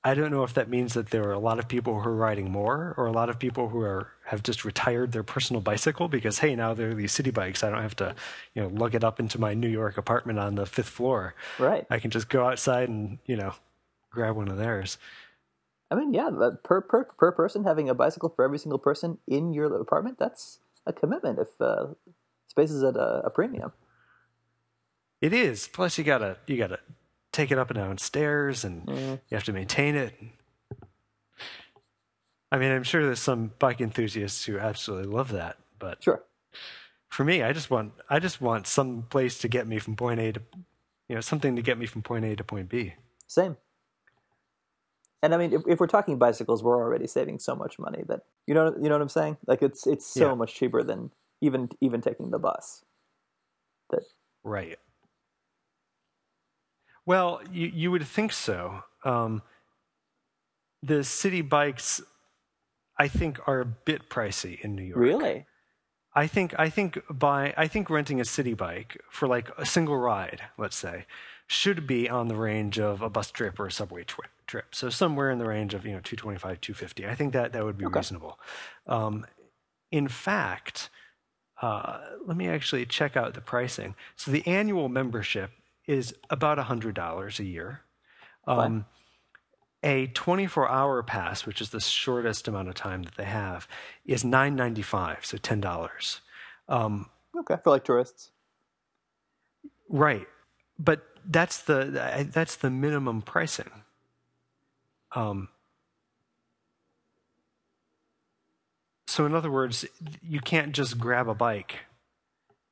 I 0.07 0.13
don't 0.15 0.31
know 0.31 0.43
if 0.45 0.53
that 0.55 0.69
means 0.69 0.93
that 0.95 1.09
there 1.11 1.25
are 1.29 1.33
a 1.33 1.39
lot 1.39 1.59
of 1.59 1.67
people 1.67 1.99
who 2.01 2.09
are 2.11 2.15
riding 2.15 2.51
more 2.51 2.95
or 2.99 3.07
a 3.07 3.13
lot 3.13 3.31
of 3.31 3.39
people 3.39 3.71
who 3.71 3.81
are 3.81 4.11
have 4.27 4.43
just 4.43 4.65
retired 4.65 5.13
their 5.13 5.23
personal 5.23 5.63
bicycle 5.63 6.09
because 6.09 6.39
hey 6.39 6.55
now 6.55 6.75
there 6.75 6.91
are 6.91 6.95
these 6.95 7.13
city 7.13 7.31
bikes. 7.31 7.63
I 7.65 7.71
don't 7.71 7.83
have 7.83 7.97
to 7.97 8.15
you 8.55 8.63
know 8.63 8.69
lug 8.69 8.95
it 8.95 9.05
up 9.05 9.19
into 9.21 9.41
my 9.41 9.55
new 9.55 9.69
york 9.69 9.97
apartment 9.99 10.39
on 10.39 10.55
the 10.57 10.67
fifth 10.67 10.89
floor. 10.89 11.35
Right. 11.59 11.87
i 11.91 11.99
can 11.99 12.11
just 12.11 12.29
go 12.29 12.47
outside 12.47 12.89
and 12.89 13.19
you 13.27 13.37
know 13.37 13.55
grab 14.15 14.37
one 14.37 14.49
of 14.49 14.57
theirs 14.57 14.97
I 15.91 15.97
mean, 15.97 16.15
yeah, 16.15 16.31
that 16.41 16.65
per 16.65 16.81
per 16.81 17.05
per 17.05 17.31
person 17.31 17.63
having 17.63 17.89
a 17.89 17.95
bicycle 17.95 18.29
for 18.31 18.45
every 18.45 18.59
single 18.59 18.79
person 18.81 19.19
in 19.29 19.53
your 19.53 19.73
apartment. 19.81 20.19
That's 20.19 20.59
a 20.87 20.93
commitment. 20.93 21.39
If 21.39 21.49
uh, 21.61 21.89
space 22.49 22.71
is 22.73 22.83
at 22.83 22.97
a, 22.97 23.23
a 23.27 23.31
premium. 23.31 23.71
It 25.21 25.33
is. 25.33 25.69
Plus, 25.69 25.97
you 25.99 26.03
gotta 26.03 26.39
you 26.49 26.57
gotta 26.57 26.81
take 27.33 27.53
it 27.53 27.59
up 27.59 27.71
and 27.71 27.77
down 27.79 27.99
stairs, 27.99 28.65
and 28.65 28.87
Mm. 28.87 29.21
you 29.29 29.35
have 29.37 29.45
to 29.45 29.53
maintain 29.53 29.95
it. 29.95 30.15
I 32.51 32.59
mean, 32.59 32.73
I'm 32.73 32.83
sure 32.83 33.05
there's 33.05 33.21
some 33.21 33.53
bike 33.59 33.81
enthusiasts 33.81 34.45
who 34.47 34.59
absolutely 34.59 35.13
love 35.13 35.31
that, 35.33 35.59
but 35.79 36.03
Sure. 36.03 36.25
for 37.09 37.25
me, 37.25 37.43
I 37.43 37.53
just 37.53 37.71
want 37.71 37.93
I 38.09 38.19
just 38.19 38.41
want 38.41 38.67
some 38.67 39.03
place 39.11 39.39
to 39.39 39.49
get 39.49 39.67
me 39.67 39.79
from 39.79 39.97
point 39.97 40.19
A 40.19 40.33
to, 40.33 40.41
you 41.09 41.15
know, 41.15 41.21
something 41.21 41.55
to 41.57 41.63
get 41.63 41.79
me 41.79 41.87
from 41.87 42.03
point 42.03 42.25
A 42.25 42.35
to 42.37 42.43
point 42.43 42.69
B. 42.69 42.95
Same. 43.29 43.57
And 45.25 45.35
I 45.35 45.39
mean, 45.39 45.55
if, 45.55 45.63
if 45.67 45.81
we're 45.81 45.87
talking 45.87 46.19
bicycles, 46.19 46.63
we're 46.63 46.77
already 46.77 47.07
saving 47.07 47.39
so 47.39 47.57
much 47.57 47.79
money 47.79 48.05
that 48.09 48.21
you 48.47 48.53
know, 48.53 48.75
you 48.77 48.91
know 48.91 48.95
what 48.97 49.01
I'm 49.03 49.09
saying. 49.09 49.39
Like 49.47 49.63
it's 49.63 49.87
it's 49.87 50.07
so 50.07 50.31
Yeah. 50.31 50.35
much 50.35 50.55
cheaper 50.55 50.83
than 50.83 51.11
even 51.41 51.71
even 51.81 52.03
taking 52.03 52.31
the 52.31 52.39
bus. 52.39 52.85
That 53.91 54.03
Right. 54.43 54.79
Well, 57.07 57.41
you 57.51 57.69
you 57.69 57.91
would 57.91 58.07
think 58.07 58.33
so. 58.33 58.83
Um, 59.05 59.43
the 60.83 61.03
city 61.05 61.41
bikes, 61.41 62.03
I 62.99 63.09
think, 63.09 63.41
are 63.49 63.61
a 63.61 63.65
bit 63.65 64.11
pricey 64.11 64.61
in 64.61 64.75
New 64.75 64.83
York. 64.85 65.01
really, 65.01 65.47
I 66.15 66.27
think 66.27 66.55
I 66.59 66.69
think 66.71 67.01
by 67.11 67.55
I 67.57 67.67
think 67.67 67.91
renting 67.91 68.21
a 68.21 68.25
city 68.25 68.55
bike 68.55 69.01
for 69.11 69.27
like 69.27 69.49
a 69.59 69.67
single 69.67 69.97
ride, 69.97 70.43
let's 70.59 70.77
say, 70.77 71.07
should 71.47 71.87
be 71.87 72.09
on 72.09 72.29
the 72.29 72.37
range 72.37 72.79
of 72.79 73.03
a 73.03 73.11
bus 73.11 73.31
trip 73.31 73.59
or 73.61 73.67
a 73.67 73.73
subway 73.73 74.05
twi- 74.05 74.27
trip. 74.47 74.75
So 74.75 74.89
somewhere 74.91 75.31
in 75.31 75.39
the 75.39 75.47
range 75.47 75.75
of 75.75 75.85
you 75.85 75.93
know 75.93 76.01
two 76.03 76.17
twenty 76.17 76.39
five, 76.39 76.61
two 76.61 76.75
fifty. 76.75 77.07
I 77.07 77.15
think 77.15 77.33
that 77.33 77.53
that 77.53 77.65
would 77.65 77.79
be 77.79 77.87
Okay. 77.87 77.99
reasonable. 77.99 78.39
Um, 78.87 79.27
in 79.91 80.09
fact, 80.09 80.91
uh, 81.63 82.01
let 82.27 82.37
me 82.37 82.49
actually 82.49 82.87
check 82.87 83.17
out 83.17 83.35
the 83.35 83.41
pricing. 83.41 83.95
So 84.17 84.31
the 84.31 84.47
annual 84.47 84.89
membership 84.89 85.51
is 85.87 86.15
about 86.31 86.59
hundred 86.59 86.95
dollars 86.95 87.39
a 87.39 87.45
year. 87.45 87.81
Um, 88.47 88.87
a 89.83 90.07
24 90.09 90.69
hour 90.71 91.03
pass, 91.03 91.45
which 91.45 91.61
is 91.61 91.69
the 91.71 91.81
shortest 91.81 92.49
amount 92.49 92.69
of 92.69 92.75
time 92.75 93.03
that 93.03 93.17
they 93.17 93.25
have, 93.25 93.69
is 94.07 94.25
nine 94.25 94.57
ninety 94.57 94.81
five, 94.83 95.27
so 95.27 95.37
ten 95.37 95.61
dollars. 95.61 96.23
Um, 96.69 97.11
okay, 97.39 97.57
for 97.63 97.71
like 97.71 97.85
tourists. 97.85 98.31
right, 99.91 100.27
but 100.79 101.03
that's 101.27 101.59
the 101.63 102.29
that's 102.33 102.57
the 102.57 102.71
minimum 102.71 103.23
pricing. 103.23 103.71
Um, 105.13 105.49
so 109.07 109.27
in 109.27 109.35
other 109.35 109.51
words, 109.51 109.85
you 110.23 110.41
can't 110.41 110.73
just 110.73 110.99
grab 110.99 111.29
a 111.29 111.35
bike 111.35 111.81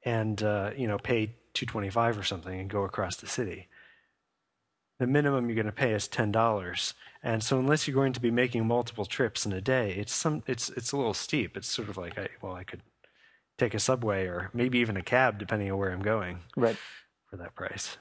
and 0.05 0.43
uh, 0.43 0.71
you 0.77 0.87
know 0.87 0.99
pay 0.99 1.35
two 1.55 1.67
twenty 1.67 1.91
five 1.91 2.19
or 2.19 2.23
something 2.23 2.59
and 2.59 2.69
go 2.69 2.83
across 2.85 3.17
the 3.17 3.27
city. 3.27 3.69
The 4.99 5.07
minimum 5.07 5.49
you're 5.49 5.57
going 5.57 5.67
to 5.67 5.73
pay 5.73 5.93
is 5.93 6.07
ten 6.07 6.31
dollars, 6.31 6.95
and 7.23 7.43
so 7.43 7.59
unless 7.59 7.87
you're 7.87 7.95
going 7.95 8.13
to 8.13 8.21
be 8.21 8.31
making 8.31 8.67
multiple 8.67 9.05
trips 9.05 9.47
in 9.47 9.53
a 9.53 9.61
day, 9.61 9.93
it's 9.93 10.13
some 10.13 10.43
it's 10.47 10.69
it's 10.71 10.93
a 10.93 10.97
little 10.97 11.15
steep. 11.15 11.57
It's 11.57 11.69
sort 11.69 11.89
of 11.89 11.97
like 11.97 12.19
I, 12.19 12.29
well, 12.41 12.55
I 12.55 12.65
could 12.65 12.83
take 13.59 13.75
a 13.75 13.79
subway 13.79 14.27
or 14.27 14.51
maybe 14.53 14.79
even 14.79 14.97
a 14.97 15.03
cab 15.03 15.39
depending 15.39 15.71
on 15.71 15.79
where 15.79 15.93
I'm 15.93 16.03
going 16.03 16.41
Right. 16.57 16.77
For 17.33 17.39
that 17.39 17.55
price. 17.55 17.97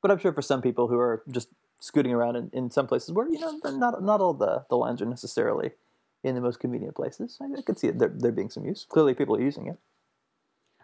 But 0.00 0.10
I'm 0.10 0.18
sure 0.18 0.32
for 0.32 0.40
some 0.40 0.62
people 0.62 0.88
who 0.88 0.98
are 0.98 1.22
just 1.30 1.48
scooting 1.80 2.12
around 2.12 2.36
in, 2.36 2.50
in 2.54 2.70
some 2.70 2.86
places 2.86 3.12
where 3.12 3.28
you 3.28 3.38
know 3.38 3.60
not 3.64 4.02
not 4.02 4.20
all 4.22 4.32
the, 4.32 4.64
the 4.70 4.76
lines 4.76 5.02
are 5.02 5.06
necessarily 5.06 5.72
in 6.24 6.34
the 6.34 6.40
most 6.40 6.60
convenient 6.60 6.96
places, 6.96 7.38
I, 7.40 7.58
I 7.58 7.62
could 7.62 7.78
see 7.78 7.88
it 7.88 7.98
there, 7.98 8.12
there 8.12 8.32
being 8.32 8.48
some 8.48 8.64
use. 8.64 8.86
Clearly, 8.88 9.14
people 9.14 9.36
are 9.36 9.42
using 9.42 9.66
it. 9.66 9.76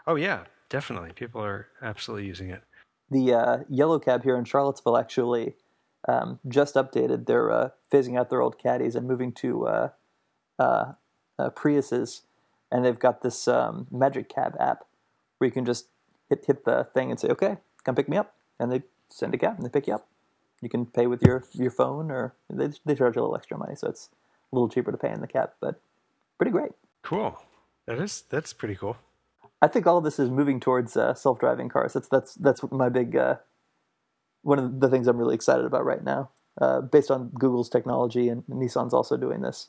Oh 0.07 0.17
yeah, 0.17 0.45
definitely. 0.69 1.13
People 1.15 1.43
are 1.43 1.69
absolutely 1.81 2.27
using 2.27 2.51
it. 2.51 2.63
The 3.11 3.33
uh, 3.33 3.59
yellow 3.69 3.99
cab 3.99 4.23
here 4.23 4.37
in 4.37 4.45
Charlottesville 4.45 4.99
actually 4.99 5.55
um, 6.07 6.39
just 6.47 6.75
updated. 6.75 7.27
They're 7.27 7.51
uh, 7.51 7.69
phasing 7.91 8.19
out 8.19 8.29
their 8.29 8.43
old 8.43 8.59
caddies 8.59 8.95
and 8.95 9.09
moving 9.09 9.33
to 9.33 9.67
uh, 9.67 9.89
uh, 10.59 10.93
uh, 11.39 11.51
Priuses, 11.51 12.23
and 12.71 12.85
they've 12.85 12.99
got 12.99 13.23
this 13.23 13.49
um, 13.49 13.87
Magic 13.91 14.29
Cab 14.29 14.55
app 14.61 14.85
where 15.39 15.47
you 15.47 15.53
can 15.53 15.65
just 15.65 15.89
hit 16.35 16.45
hit 16.47 16.65
the 16.65 16.85
thing 16.93 17.11
and 17.11 17.21
say, 17.21 17.29
"Okay, 17.29 17.59
come 17.85 17.95
pick 17.95 18.09
me 18.09 18.17
up," 18.17 18.35
and 18.59 18.71
they 18.71 18.83
send 19.09 19.35
a 19.35 19.39
cab 19.39 19.57
and 19.57 19.65
they 19.65 19.71
pick 19.71 19.87
you 19.87 19.95
up. 19.95 20.09
You 20.61 20.69
can 20.69 20.87
pay 20.87 21.07
with 21.07 21.23
your 21.23 21.45
your 21.53 21.71
phone, 21.71 22.11
or 22.11 22.35
they 22.51 22.71
they 22.85 22.95
charge 22.95 23.17
a 23.17 23.21
little 23.21 23.37
extra 23.37 23.59
money, 23.59 23.75
so 23.77 23.89
it's 23.89 24.11
a 24.53 24.57
little 24.57 24.69
cheaper 24.69 24.93
to 24.93 24.99
pay 24.99 25.11
in 25.11 25.21
the 25.21 25.27
cab, 25.27 25.51
but 25.61 25.81
pretty 26.39 26.53
great. 26.53 26.73
Cool. 27.03 27.39
That 27.87 27.99
is 27.99 28.25
that's 28.29 28.53
pretty 28.53 28.75
cool. 28.75 28.97
I 29.61 29.69
think 29.69 29.87
all 29.87 29.99
of 29.99 30.05
this 30.05 30.19
is 30.19 30.31
moving 30.31 30.61
towards 30.61 30.97
uh, 30.97 31.15
self-driving 31.15 31.69
cars. 31.69 31.93
That's 31.93 32.09
that's 32.09 32.35
that's 32.35 32.63
my 32.71 32.89
big 32.89 33.17
uh, 33.17 33.37
one 34.43 34.59
of 34.59 34.81
the 34.81 34.89
things 34.89 35.07
I'm 35.07 35.17
really 35.17 35.35
excited 35.35 35.65
about 35.65 35.85
right 35.85 36.05
now, 36.05 36.31
uh, 36.61 36.81
based 36.81 37.11
on 37.11 37.31
Google's 37.31 37.69
technology 37.69 38.29
and 38.29 38.45
Nissan's 38.47 38.95
also 38.95 39.17
doing 39.17 39.41
this, 39.41 39.69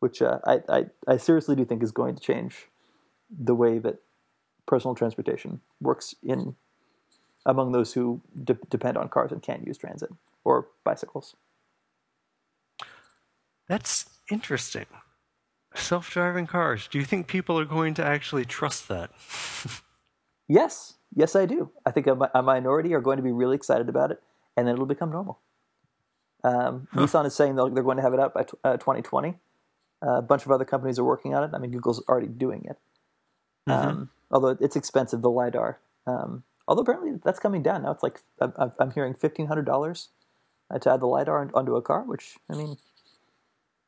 which 0.00 0.20
uh, 0.22 0.38
I, 0.46 0.60
I 0.68 0.86
I 1.06 1.16
seriously 1.16 1.56
do 1.56 1.64
think 1.64 1.82
is 1.82 1.92
going 1.92 2.14
to 2.14 2.22
change 2.22 2.68
the 3.30 3.54
way 3.54 3.78
that 3.78 3.96
personal 4.66 4.94
transportation 4.94 5.60
works 5.80 6.14
in 6.22 6.56
among 7.46 7.72
those 7.72 7.92
who 7.92 8.20
de- 8.42 8.58
depend 8.70 8.96
on 8.96 9.08
cars 9.08 9.30
and 9.30 9.42
can't 9.42 9.66
use 9.66 9.76
transit 9.76 10.10
or 10.44 10.68
bicycles. 10.82 11.36
That's 13.68 14.06
interesting. 14.30 14.86
Self-driving 15.74 16.46
cars. 16.46 16.88
Do 16.88 16.98
you 16.98 17.04
think 17.04 17.26
people 17.26 17.58
are 17.58 17.64
going 17.64 17.94
to 17.94 18.04
actually 18.04 18.44
trust 18.44 18.88
that? 18.88 19.10
Yes, 20.46 20.94
Yes, 21.14 21.36
I 21.36 21.46
do. 21.46 21.70
I 21.86 21.90
think 21.90 22.06
a, 22.06 22.30
a 22.34 22.42
minority 22.42 22.92
are 22.92 23.00
going 23.00 23.18
to 23.18 23.22
be 23.22 23.30
really 23.30 23.54
excited 23.54 23.88
about 23.88 24.10
it, 24.10 24.20
and 24.56 24.66
then 24.66 24.74
it'll 24.74 24.86
become 24.86 25.10
normal. 25.10 25.38
Um, 26.42 26.88
huh. 26.92 27.02
Nissan 27.02 27.26
is 27.26 27.34
saying 27.34 27.54
they're 27.54 27.68
going 27.68 27.96
to 27.96 28.02
have 28.02 28.14
it 28.14 28.20
out 28.20 28.34
by 28.34 28.42
t- 28.42 28.58
uh, 28.64 28.76
2020. 28.76 29.36
Uh, 30.04 30.18
a 30.18 30.22
bunch 30.22 30.44
of 30.44 30.50
other 30.50 30.64
companies 30.64 30.98
are 30.98 31.04
working 31.04 31.34
on 31.34 31.44
it. 31.44 31.50
I 31.54 31.58
mean, 31.58 31.70
Google's 31.70 32.02
already 32.08 32.26
doing 32.26 32.66
it. 32.68 32.76
Mm-hmm. 33.68 33.88
Um, 33.88 34.10
although 34.30 34.56
it's 34.60 34.76
expensive, 34.76 35.22
the 35.22 35.30
lidar. 35.30 35.78
Um, 36.06 36.44
although 36.68 36.82
apparently 36.82 37.12
that's 37.24 37.38
coming 37.38 37.62
down 37.62 37.82
now. 37.82 37.92
It's 37.92 38.02
like 38.02 38.22
I'm, 38.40 38.72
I'm 38.78 38.90
hearing 38.90 39.14
fifteen 39.14 39.46
hundred 39.46 39.66
dollars 39.66 40.08
uh, 40.70 40.78
to 40.78 40.92
add 40.92 41.00
the 41.00 41.06
lidar 41.06 41.50
onto 41.54 41.76
a 41.76 41.82
car. 41.82 42.02
Which 42.02 42.36
I 42.50 42.56
mean, 42.56 42.76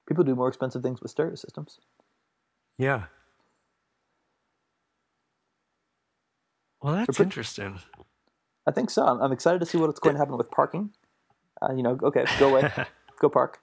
people 0.08 0.24
do 0.24 0.34
more 0.34 0.48
expensive 0.48 0.82
things 0.82 1.00
with 1.00 1.10
stereo 1.10 1.34
systems. 1.34 1.78
Yeah. 2.78 3.04
Well, 6.82 6.94
that's 6.94 7.18
interesting. 7.18 7.80
I 8.66 8.70
think 8.70 8.90
so. 8.90 9.04
I'm, 9.04 9.20
I'm, 9.20 9.32
excited 9.32 9.60
to 9.60 9.66
see 9.66 9.78
what's 9.78 9.98
going 9.98 10.14
to 10.14 10.18
happen 10.18 10.36
with 10.36 10.50
parking. 10.50 10.90
Uh, 11.62 11.72
you 11.72 11.82
know, 11.82 11.98
okay, 12.02 12.24
go 12.38 12.50
away, 12.50 12.70
go 13.20 13.28
park. 13.28 13.60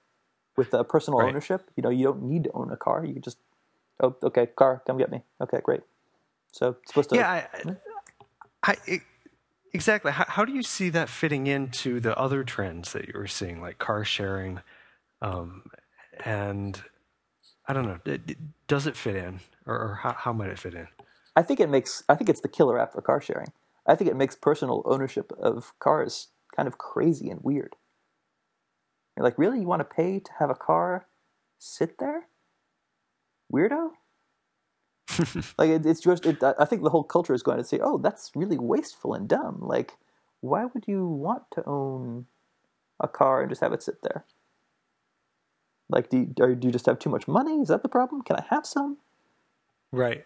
With 0.56 0.73
uh, 0.73 0.84
personal 0.84 1.19
right. 1.19 1.30
ownership, 1.30 1.69
you 1.76 1.82
know, 1.82 1.89
you 1.89 2.04
don't 2.04 2.23
need 2.23 2.43
to 2.43 2.52
own 2.54 2.71
a 2.71 2.78
car. 2.78 3.04
You 3.04 3.19
just, 3.19 3.38
oh, 4.02 4.15
okay, 4.21 4.45
car, 4.45 4.84
come 4.86 4.97
get 4.97 5.10
me. 5.10 5.21
Okay, 5.41 5.60
great. 5.63 5.82
So 6.53 6.77
it's 6.81 6.91
supposed 6.91 7.09
to. 7.09 7.15
Yeah, 7.15 7.29
I, 7.31 7.77
I, 8.63 8.75
it, 8.85 9.01
exactly. 9.73 10.11
How, 10.11 10.25
how, 10.27 10.45
do 10.45 10.53
you 10.53 10.61
see 10.61 10.89
that 10.89 11.09
fitting 11.09 11.47
into 11.47 11.99
the 11.99 12.15
other 12.17 12.43
trends 12.43 12.93
that 12.93 13.07
you 13.07 13.13
were 13.15 13.27
seeing, 13.27 13.59
like 13.59 13.79
car 13.79 14.05
sharing, 14.05 14.61
um, 15.21 15.63
and 16.23 16.79
I 17.67 17.73
don't 17.73 17.85
know, 17.85 18.17
does 18.67 18.85
it 18.85 18.95
fit 18.95 19.15
in, 19.15 19.39
or, 19.65 19.75
or 19.75 19.99
how, 20.03 20.13
how 20.13 20.31
might 20.31 20.51
it 20.51 20.59
fit 20.59 20.75
in? 20.75 20.87
I 21.35 21.41
think 21.41 21.59
it 21.59 21.69
makes. 21.69 22.03
I 22.07 22.13
think 22.13 22.29
it's 22.29 22.41
the 22.41 22.47
killer 22.47 22.79
app 22.79 22.93
for 22.93 23.01
car 23.01 23.19
sharing. 23.19 23.51
I 23.87 23.95
think 23.95 24.11
it 24.11 24.15
makes 24.15 24.35
personal 24.35 24.83
ownership 24.85 25.31
of 25.39 25.73
cars 25.79 26.27
kind 26.55 26.67
of 26.67 26.77
crazy 26.77 27.31
and 27.31 27.41
weird. 27.41 27.75
You're 29.17 29.23
like, 29.23 29.39
really? 29.39 29.59
You 29.59 29.67
want 29.67 29.79
to 29.79 29.95
pay 29.95 30.19
to 30.19 30.31
have 30.37 30.51
a 30.51 30.55
car 30.55 31.07
sit 31.57 31.97
there? 31.97 32.27
Weirdo. 33.51 33.89
like 35.58 35.69
it, 35.69 35.86
it's 35.86 35.99
just. 36.02 36.26
It, 36.26 36.43
I 36.43 36.65
think 36.65 36.84
the 36.84 36.89
whole 36.89 37.04
culture 37.04 37.34
is 37.34 37.43
going 37.43 37.58
to 37.58 37.63
say, 37.63 37.80
"Oh, 37.82 37.97
that's 37.97 38.32
really 38.36 38.58
wasteful 38.58 39.13
and 39.13 39.28
dumb." 39.28 39.60
Like, 39.62 39.93
why 40.41 40.65
would 40.65 40.86
you 40.88 41.08
want 41.08 41.43
to 41.54 41.65
own 41.65 42.26
a 42.99 43.08
car 43.08 43.41
and 43.41 43.49
just 43.49 43.62
have 43.62 43.73
it 43.73 43.84
sit 43.84 44.02
there? 44.04 44.26
Like, 45.89 46.10
do 46.10 46.17
you, 46.17 46.34
or 46.39 46.56
do 46.56 46.67
you 46.67 46.71
just 46.71 46.86
have 46.86 46.99
too 46.99 47.10
much 47.10 47.28
money? 47.28 47.60
Is 47.60 47.67
that 47.67 47.84
the 47.84 47.89
problem? 47.89 48.21
Can 48.21 48.38
I 48.38 48.45
have 48.49 48.65
some? 48.65 48.97
Right. 49.91 50.26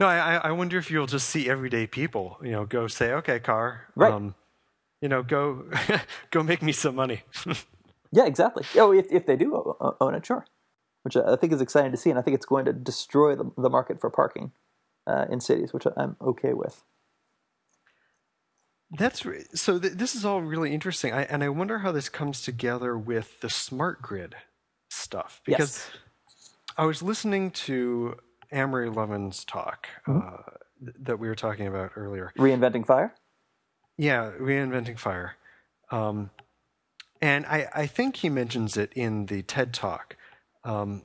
No, 0.00 0.06
I, 0.06 0.36
I 0.36 0.52
wonder 0.52 0.78
if 0.78 0.90
you'll 0.90 1.06
just 1.06 1.28
see 1.28 1.50
everyday 1.50 1.86
people, 1.86 2.38
you 2.42 2.52
know, 2.52 2.64
go 2.64 2.86
say, 2.86 3.12
"Okay, 3.12 3.38
car, 3.38 3.88
right. 3.94 4.12
Um, 4.12 4.34
you 5.02 5.08
know, 5.08 5.22
go 5.22 5.64
go 6.30 6.42
make 6.42 6.62
me 6.62 6.72
some 6.72 6.94
money." 6.94 7.22
yeah, 8.12 8.24
exactly. 8.24 8.64
Oh, 8.76 8.92
if 8.92 9.06
if 9.12 9.26
they 9.26 9.36
do 9.36 9.76
own 10.00 10.14
it, 10.14 10.24
sure. 10.24 10.46
Which 11.02 11.16
I 11.16 11.36
think 11.36 11.52
is 11.52 11.60
exciting 11.60 11.92
to 11.92 11.96
see, 11.96 12.10
and 12.10 12.18
I 12.18 12.22
think 12.22 12.34
it's 12.34 12.46
going 12.46 12.66
to 12.66 12.72
destroy 12.72 13.34
the, 13.34 13.50
the 13.56 13.70
market 13.70 14.00
for 14.00 14.10
parking 14.10 14.52
uh, 15.06 15.26
in 15.30 15.40
cities, 15.40 15.72
which 15.72 15.86
I'm 15.96 16.16
okay 16.20 16.52
with. 16.52 16.82
That's 18.90 19.24
so. 19.54 19.78
Th- 19.78 19.92
this 19.92 20.14
is 20.14 20.24
all 20.24 20.42
really 20.42 20.74
interesting, 20.74 21.12
I, 21.12 21.22
and 21.22 21.44
I 21.44 21.48
wonder 21.48 21.78
how 21.78 21.92
this 21.92 22.08
comes 22.08 22.42
together 22.42 22.98
with 22.98 23.40
the 23.40 23.48
smart 23.48 24.02
grid 24.02 24.34
stuff 24.90 25.40
because 25.44 25.88
yes. 25.88 25.90
I 26.76 26.84
was 26.86 27.00
listening 27.00 27.52
to 27.52 28.16
Amory 28.50 28.90
Lovins' 28.90 29.44
talk 29.46 29.86
mm-hmm. 30.08 30.26
uh, 30.26 30.90
that 31.02 31.20
we 31.20 31.28
were 31.28 31.36
talking 31.36 31.68
about 31.68 31.92
earlier. 31.94 32.32
Reinventing 32.36 32.84
fire. 32.84 33.14
Yeah, 33.96 34.32
reinventing 34.40 34.98
fire, 34.98 35.36
um, 35.92 36.30
and 37.22 37.46
I, 37.46 37.68
I 37.72 37.86
think 37.86 38.16
he 38.16 38.28
mentions 38.28 38.76
it 38.76 38.92
in 38.94 39.26
the 39.26 39.42
TED 39.42 39.72
talk. 39.72 40.16
Um, 40.64 41.02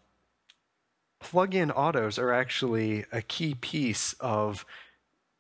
plug-in 1.19 1.71
autos 1.71 2.19
are 2.19 2.31
actually 2.31 3.05
a 3.11 3.21
key 3.21 3.55
piece 3.55 4.13
of 4.19 4.65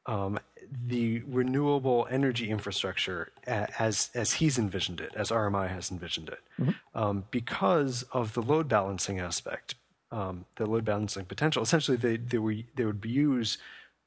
um, 0.05 0.39
the 0.87 1.21
renewable 1.27 2.07
energy 2.09 2.49
infrastructure 2.49 3.31
as 3.45 4.09
as 4.13 4.33
he's 4.33 4.57
envisioned 4.57 5.01
it, 5.01 5.11
as 5.15 5.29
RMI 5.29 5.69
has 5.69 5.91
envisioned 5.91 6.29
it, 6.29 6.39
mm-hmm. 6.59 6.71
um, 6.97 7.25
because 7.31 8.03
of 8.11 8.33
the 8.33 8.41
load 8.41 8.67
balancing 8.67 9.19
aspect, 9.19 9.75
um, 10.11 10.45
the 10.55 10.65
load 10.65 10.85
balancing 10.85 11.25
potential. 11.25 11.61
Essentially, 11.63 11.97
they 11.97 12.17
they 12.17 12.37
were 12.37 12.55
they 12.75 12.85
would 12.85 13.03
use 13.05 13.57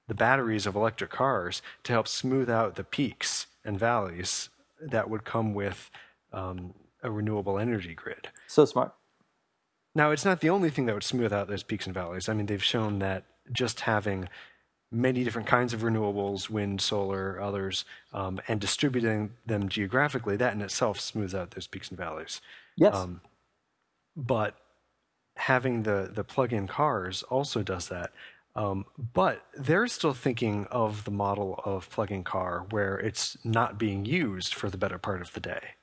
the 0.08 0.14
batteries 0.14 0.66
of 0.66 0.74
electric 0.74 1.10
cars 1.10 1.62
to 1.84 1.92
help 1.92 2.08
smooth 2.08 2.48
out 2.48 2.76
the 2.76 2.84
peaks 2.84 3.46
and 3.64 3.78
valleys 3.78 4.48
that 4.80 5.10
would 5.10 5.24
come 5.24 5.54
with 5.54 5.90
um, 6.32 6.74
a 7.02 7.10
renewable 7.10 7.58
energy 7.58 7.94
grid. 7.94 8.28
So 8.46 8.64
smart. 8.64 8.94
Now, 9.98 10.12
it's 10.12 10.24
not 10.24 10.40
the 10.40 10.50
only 10.50 10.70
thing 10.70 10.86
that 10.86 10.94
would 10.94 11.02
smooth 11.02 11.32
out 11.32 11.48
those 11.48 11.64
peaks 11.64 11.84
and 11.84 11.92
valleys. 11.92 12.28
I 12.28 12.32
mean, 12.32 12.46
they've 12.46 12.62
shown 12.62 13.00
that 13.00 13.24
just 13.50 13.80
having 13.80 14.28
many 14.92 15.24
different 15.24 15.48
kinds 15.48 15.74
of 15.74 15.80
renewables, 15.80 16.48
wind, 16.48 16.80
solar, 16.80 17.40
others, 17.40 17.84
um, 18.12 18.38
and 18.46 18.60
distributing 18.60 19.32
them 19.44 19.68
geographically, 19.68 20.36
that 20.36 20.52
in 20.52 20.62
itself 20.62 21.00
smooths 21.00 21.34
out 21.34 21.50
those 21.50 21.66
peaks 21.66 21.88
and 21.88 21.98
valleys. 21.98 22.40
Yes. 22.76 22.94
Um, 22.94 23.22
but 24.14 24.54
having 25.36 25.82
the, 25.82 26.08
the 26.14 26.22
plug 26.22 26.52
in 26.52 26.68
cars 26.68 27.24
also 27.24 27.64
does 27.64 27.88
that. 27.88 28.12
Um, 28.54 28.86
but 29.14 29.44
they're 29.56 29.88
still 29.88 30.14
thinking 30.14 30.68
of 30.70 31.06
the 31.06 31.10
model 31.10 31.60
of 31.64 31.90
plug 31.90 32.12
in 32.12 32.22
car 32.22 32.66
where 32.70 33.00
it's 33.00 33.36
not 33.42 33.80
being 33.80 34.06
used 34.06 34.54
for 34.54 34.70
the 34.70 34.78
better 34.78 34.98
part 34.98 35.22
of 35.22 35.32
the 35.32 35.40
day. 35.40 35.74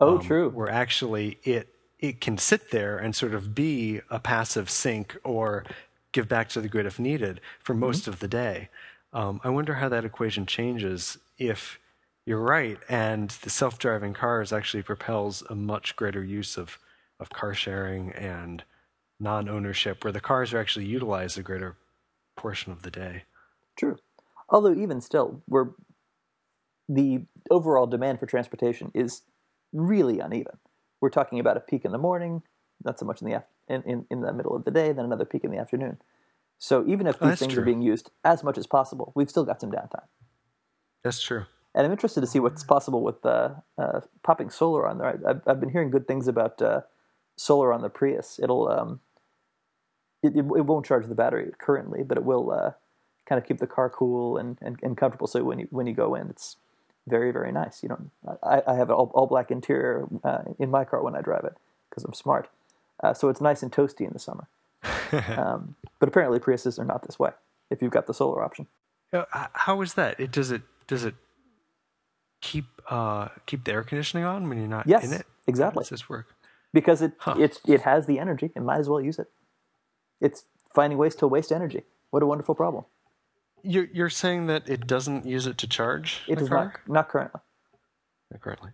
Oh, 0.00 0.18
um, 0.18 0.22
true. 0.22 0.48
Where 0.48 0.70
actually 0.70 1.38
it 1.42 1.73
it 1.98 2.20
can 2.20 2.38
sit 2.38 2.70
there 2.70 2.98
and 2.98 3.14
sort 3.14 3.34
of 3.34 3.54
be 3.54 4.00
a 4.10 4.18
passive 4.18 4.68
sink 4.68 5.16
or 5.24 5.64
give 6.12 6.28
back 6.28 6.48
to 6.50 6.60
the 6.60 6.68
grid 6.68 6.86
if 6.86 6.98
needed 6.98 7.40
for 7.60 7.72
mm-hmm. 7.72 7.80
most 7.80 8.02
mm-hmm. 8.02 8.10
of 8.10 8.20
the 8.20 8.28
day. 8.28 8.68
Um, 9.12 9.40
I 9.44 9.50
wonder 9.50 9.74
how 9.74 9.88
that 9.88 10.04
equation 10.04 10.46
changes 10.46 11.18
if 11.38 11.78
you're 12.26 12.40
right 12.40 12.78
and 12.88 13.30
the 13.30 13.50
self-driving 13.50 14.14
cars 14.14 14.52
actually 14.52 14.82
propels 14.82 15.42
a 15.48 15.54
much 15.54 15.94
greater 15.94 16.24
use 16.24 16.56
of, 16.56 16.78
of 17.20 17.30
car 17.30 17.54
sharing 17.54 18.12
and 18.12 18.64
non-ownership 19.20 20.02
where 20.02 20.12
the 20.12 20.20
cars 20.20 20.52
are 20.52 20.58
actually 20.58 20.86
utilized 20.86 21.38
a 21.38 21.42
greater 21.42 21.76
portion 22.36 22.72
of 22.72 22.82
the 22.82 22.90
day. 22.90 23.24
True. 23.76 23.96
Although 24.48 24.74
even 24.74 25.00
still, 25.00 25.42
we're 25.48 25.70
the 26.88 27.22
overall 27.50 27.86
demand 27.86 28.20
for 28.20 28.26
transportation 28.26 28.90
is 28.94 29.22
really 29.72 30.18
uneven. 30.18 30.58
We're 31.04 31.10
talking 31.10 31.38
about 31.38 31.58
a 31.58 31.60
peak 31.60 31.84
in 31.84 31.92
the 31.92 31.98
morning, 31.98 32.40
not 32.82 32.98
so 32.98 33.04
much 33.04 33.20
in 33.20 33.28
the 33.28 33.34
af- 33.34 33.44
in, 33.68 33.82
in, 33.82 34.06
in 34.10 34.22
the 34.22 34.32
middle 34.32 34.56
of 34.56 34.64
the 34.64 34.70
day, 34.70 34.90
then 34.90 35.04
another 35.04 35.26
peak 35.26 35.44
in 35.44 35.50
the 35.50 35.58
afternoon. 35.58 35.98
So 36.56 36.82
even 36.86 37.06
if 37.06 37.20
these 37.20 37.32
oh, 37.32 37.34
things 37.34 37.52
true. 37.52 37.62
are 37.62 37.66
being 37.66 37.82
used 37.82 38.10
as 38.24 38.42
much 38.42 38.56
as 38.56 38.66
possible, 38.66 39.12
we've 39.14 39.28
still 39.28 39.44
got 39.44 39.60
some 39.60 39.70
downtime. 39.70 40.06
That's 41.02 41.20
true. 41.20 41.44
And 41.74 41.84
I'm 41.84 41.92
interested 41.92 42.22
to 42.22 42.26
see 42.26 42.38
what's 42.40 42.64
possible 42.64 43.02
with 43.02 43.22
uh, 43.26 43.50
uh, 43.76 44.00
popping 44.22 44.48
solar 44.48 44.88
on 44.88 44.96
there. 44.96 45.20
I've, 45.28 45.42
I've, 45.46 45.60
been 45.60 45.68
hearing 45.68 45.90
good 45.90 46.08
things 46.08 46.26
about 46.26 46.62
uh, 46.62 46.80
solar 47.36 47.70
on 47.74 47.82
the 47.82 47.90
Prius. 47.90 48.40
It'll 48.42 48.70
um, 48.70 49.00
it, 50.22 50.34
it, 50.34 50.64
won't 50.64 50.86
charge 50.86 51.06
the 51.06 51.14
battery 51.14 51.52
currently, 51.58 52.02
but 52.02 52.16
it 52.16 52.24
will 52.24 52.50
uh, 52.50 52.70
kind 53.28 53.38
of 53.38 53.46
keep 53.46 53.58
the 53.58 53.66
car 53.66 53.90
cool 53.90 54.38
and, 54.38 54.56
and, 54.62 54.78
and, 54.82 54.96
comfortable. 54.96 55.26
So 55.26 55.44
when 55.44 55.58
you 55.58 55.68
when 55.68 55.86
you 55.86 55.92
go 55.92 56.14
in, 56.14 56.30
it's 56.30 56.56
very 57.06 57.32
very 57.32 57.52
nice. 57.52 57.82
You 57.82 57.90
know, 57.90 58.38
I, 58.42 58.62
I 58.66 58.74
have 58.74 58.88
an 58.90 58.96
all, 58.96 59.10
all 59.14 59.26
black 59.26 59.50
interior 59.50 60.06
uh, 60.22 60.42
in 60.58 60.70
my 60.70 60.84
car 60.84 61.02
when 61.02 61.14
I 61.14 61.20
drive 61.20 61.44
it 61.44 61.54
because 61.90 62.04
I'm 62.04 62.14
smart. 62.14 62.48
Uh, 63.02 63.12
so 63.12 63.28
it's 63.28 63.40
nice 63.40 63.62
and 63.62 63.72
toasty 63.72 64.06
in 64.06 64.12
the 64.12 64.18
summer. 64.18 64.48
um, 65.36 65.76
but 65.98 66.08
apparently 66.08 66.38
Priuses 66.38 66.78
are 66.78 66.84
not 66.84 67.06
this 67.06 67.18
way. 67.18 67.30
If 67.70 67.82
you've 67.82 67.90
got 67.90 68.06
the 68.06 68.14
solar 68.14 68.42
option. 68.42 68.66
How 69.52 69.80
is 69.80 69.94
that? 69.94 70.18
It 70.18 70.32
does 70.32 70.50
it 70.50 70.62
does 70.86 71.04
it 71.04 71.14
keep 72.40 72.66
uh, 72.88 73.28
keep 73.46 73.64
the 73.64 73.72
air 73.72 73.82
conditioning 73.82 74.24
on 74.24 74.48
when 74.48 74.58
you're 74.58 74.68
not 74.68 74.86
yes, 74.86 75.04
in 75.04 75.12
it? 75.12 75.26
Exactly. 75.46 75.80
How 75.80 75.82
does 75.82 75.90
this 75.90 76.08
work? 76.08 76.34
Because 76.72 77.02
it 77.02 77.12
huh. 77.18 77.36
it 77.38 77.60
it 77.66 77.82
has 77.82 78.06
the 78.06 78.18
energy 78.18 78.50
and 78.54 78.66
might 78.66 78.78
as 78.78 78.88
well 78.88 79.00
use 79.00 79.18
it. 79.18 79.28
It's 80.20 80.44
finding 80.74 80.98
ways 80.98 81.14
to 81.16 81.28
waste 81.28 81.52
energy. 81.52 81.82
What 82.10 82.22
a 82.22 82.26
wonderful 82.26 82.54
problem. 82.54 82.84
You're 83.64 83.88
you're 83.92 84.10
saying 84.10 84.46
that 84.46 84.68
it 84.68 84.86
doesn't 84.86 85.26
use 85.26 85.46
it 85.46 85.58
to 85.58 85.66
charge? 85.66 86.22
It 86.28 86.38
does 86.38 86.48
car? 86.48 86.74
not. 86.86 86.94
Not 86.94 87.08
currently. 87.08 87.40
Not 88.30 88.40
currently. 88.40 88.70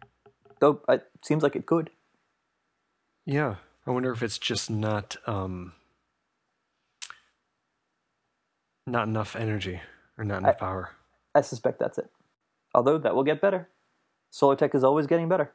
Though 0.58 0.80
it 0.88 1.08
seems 1.24 1.42
like 1.42 1.56
it 1.56 1.64
could. 1.64 1.90
Yeah, 3.24 3.56
I 3.86 3.90
wonder 3.92 4.12
if 4.12 4.22
it's 4.22 4.38
just 4.38 4.68
not 4.68 5.16
um, 5.26 5.72
not 8.86 9.06
enough 9.06 9.36
energy 9.36 9.80
or 10.18 10.24
not 10.24 10.38
enough 10.38 10.56
I, 10.56 10.58
power. 10.58 10.90
I 11.34 11.40
suspect 11.42 11.78
that's 11.78 11.98
it. 11.98 12.10
Although 12.74 12.98
that 12.98 13.14
will 13.14 13.24
get 13.24 13.40
better. 13.40 13.68
Solar 14.30 14.56
tech 14.56 14.74
is 14.74 14.84
always 14.84 15.06
getting 15.06 15.28
better. 15.28 15.52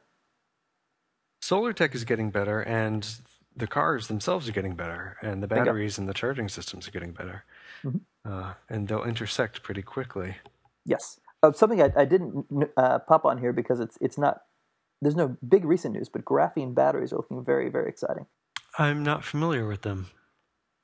Solar 1.40 1.72
tech 1.72 1.94
is 1.94 2.04
getting 2.04 2.30
better, 2.30 2.60
and 2.60 3.08
the 3.56 3.66
cars 3.66 4.08
themselves 4.08 4.48
are 4.48 4.52
getting 4.52 4.74
better, 4.74 5.16
and 5.22 5.42
the 5.42 5.46
batteries 5.46 5.98
and 5.98 6.08
the 6.08 6.14
charging 6.14 6.48
systems 6.48 6.88
are 6.88 6.90
getting 6.90 7.12
better. 7.12 7.44
Mm-hmm. 7.84 7.98
Uh, 8.26 8.54
and 8.68 8.88
they'll 8.88 9.04
intersect 9.04 9.62
pretty 9.62 9.82
quickly. 9.82 10.36
Yes. 10.84 11.20
Oh, 11.42 11.52
something 11.52 11.80
I, 11.80 11.92
I 11.96 12.04
didn't 12.04 12.46
uh, 12.76 12.98
pop 13.00 13.24
on 13.24 13.38
here 13.38 13.52
because 13.52 13.78
it's 13.78 13.98
it's 14.00 14.18
not. 14.18 14.42
There's 15.02 15.14
no 15.14 15.36
big 15.46 15.64
recent 15.64 15.94
news, 15.94 16.08
but 16.08 16.24
graphene 16.24 16.74
batteries 16.74 17.12
are 17.12 17.16
looking 17.16 17.44
very 17.44 17.68
very 17.68 17.88
exciting. 17.88 18.26
I'm 18.78 19.02
not 19.02 19.24
familiar 19.24 19.66
with 19.66 19.82
them. 19.82 20.08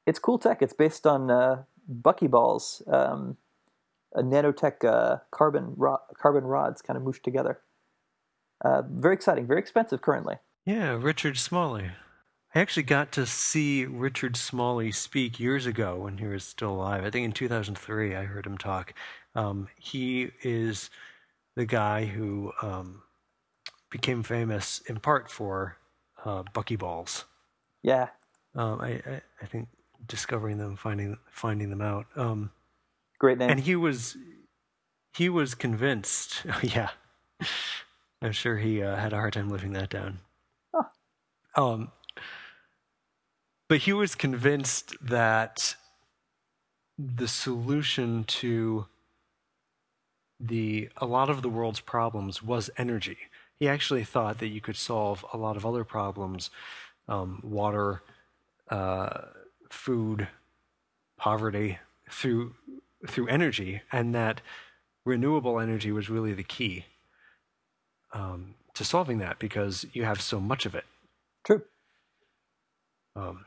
It's 0.06 0.18
cool 0.18 0.38
tech. 0.38 0.62
It's 0.62 0.72
based 0.72 1.06
on 1.06 1.30
uh, 1.30 1.64
buckyballs, 1.90 2.86
um, 2.92 3.36
a 4.14 4.22
nanotech 4.22 4.84
uh, 4.84 5.18
carbon 5.30 5.74
ro- 5.76 6.00
carbon 6.16 6.44
rods 6.44 6.82
kind 6.82 6.96
of 6.96 7.02
mooshed 7.02 7.22
together. 7.22 7.60
Uh, 8.64 8.82
very 8.88 9.14
exciting. 9.14 9.46
Very 9.46 9.60
expensive 9.60 10.00
currently. 10.02 10.36
Yeah, 10.64 10.92
Richard 10.92 11.36
Smalley. 11.38 11.90
I 12.54 12.60
actually 12.60 12.82
got 12.82 13.12
to 13.12 13.24
see 13.24 13.86
Richard 13.86 14.36
Smalley 14.36 14.92
speak 14.92 15.40
years 15.40 15.64
ago 15.64 16.00
when 16.00 16.18
he 16.18 16.26
was 16.26 16.44
still 16.44 16.72
alive. 16.72 17.04
I 17.04 17.10
think 17.10 17.24
in 17.24 17.32
2003 17.32 18.14
I 18.14 18.24
heard 18.24 18.46
him 18.46 18.58
talk. 18.58 18.92
Um, 19.34 19.68
he 19.78 20.32
is 20.42 20.90
the 21.56 21.64
guy 21.64 22.04
who 22.04 22.52
um, 22.60 23.02
became 23.90 24.22
famous 24.22 24.82
in 24.86 25.00
part 25.00 25.30
for 25.30 25.78
uh, 26.24 26.42
buckyballs. 26.54 27.24
Yeah. 27.82 28.08
Um, 28.54 28.80
I, 28.80 29.00
I, 29.06 29.22
I 29.40 29.46
think 29.46 29.68
discovering 30.06 30.58
them, 30.58 30.76
finding 30.76 31.16
finding 31.30 31.70
them 31.70 31.80
out. 31.80 32.06
Um, 32.16 32.50
Great 33.18 33.38
name. 33.38 33.50
and 33.50 33.60
he 33.60 33.76
was 33.76 34.16
he 35.14 35.28
was 35.30 35.54
convinced. 35.54 36.44
yeah, 36.62 36.90
I'm 38.20 38.32
sure 38.32 38.58
he 38.58 38.82
uh, 38.82 38.96
had 38.96 39.14
a 39.14 39.16
hard 39.16 39.32
time 39.32 39.48
living 39.48 39.72
that 39.72 39.88
down. 39.88 40.18
Huh. 40.74 40.82
Um, 41.56 41.92
but 43.72 43.80
he 43.80 43.92
was 43.94 44.14
convinced 44.14 44.94
that 45.00 45.76
the 46.98 47.26
solution 47.26 48.22
to 48.24 48.84
the 50.38 50.90
a 50.98 51.06
lot 51.06 51.30
of 51.30 51.40
the 51.40 51.48
world's 51.48 51.80
problems 51.80 52.42
was 52.42 52.68
energy. 52.76 53.16
He 53.58 53.66
actually 53.66 54.04
thought 54.04 54.40
that 54.40 54.48
you 54.48 54.60
could 54.60 54.76
solve 54.76 55.24
a 55.32 55.38
lot 55.38 55.56
of 55.56 55.64
other 55.64 55.84
problems, 55.84 56.50
um, 57.08 57.40
water, 57.42 58.02
uh, 58.68 59.22
food, 59.70 60.28
poverty 61.16 61.78
through 62.10 62.54
through 63.08 63.28
energy, 63.28 63.80
and 63.90 64.14
that 64.14 64.42
renewable 65.06 65.58
energy 65.58 65.90
was 65.92 66.10
really 66.10 66.34
the 66.34 66.44
key 66.44 66.84
um, 68.12 68.54
to 68.74 68.84
solving 68.84 69.16
that 69.16 69.38
because 69.38 69.86
you 69.94 70.04
have 70.04 70.20
so 70.20 70.38
much 70.38 70.66
of 70.66 70.74
it. 70.74 70.84
True. 71.46 71.62
Um, 73.16 73.46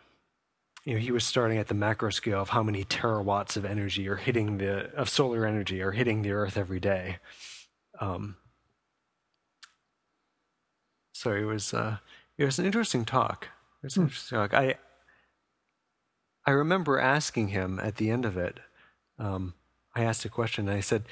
you 0.85 0.93
know, 0.93 0.99
he 0.99 1.11
was 1.11 1.25
starting 1.25 1.57
at 1.57 1.67
the 1.67 1.73
macro 1.73 2.11
scale 2.11 2.41
of 2.41 2.49
how 2.49 2.63
many 2.63 2.83
terawatts 2.85 3.57
of 3.57 3.65
energy 3.65 4.07
are 4.07 4.15
hitting 4.15 4.59
the 4.59 4.91
of 4.93 5.09
solar 5.09 5.45
energy 5.45 5.81
are 5.81 5.91
hitting 5.91 6.21
the 6.21 6.31
Earth 6.31 6.57
every 6.57 6.79
day. 6.79 7.17
Um, 7.99 8.37
so 11.11 11.33
it 11.33 11.45
was 11.45 11.73
uh, 11.73 11.97
it 12.37 12.45
was 12.45 12.59
an 12.59 12.65
interesting 12.65 13.03
talk. 13.03 13.49
It 13.81 13.87
was 13.87 13.97
an 13.97 14.03
interesting 14.03 14.37
talk. 14.37 14.53
I 14.53 14.75
I 16.45 16.51
remember 16.51 16.99
asking 16.99 17.49
him 17.49 17.79
at 17.79 17.95
the 17.95 18.11
end 18.11 18.23
of 18.23 18.37
it. 18.37 18.59
Um, 19.17 19.55
I 19.95 20.03
asked 20.03 20.25
a 20.25 20.29
question. 20.29 20.67
And 20.67 20.77
I 20.77 20.81
said, 20.81 21.03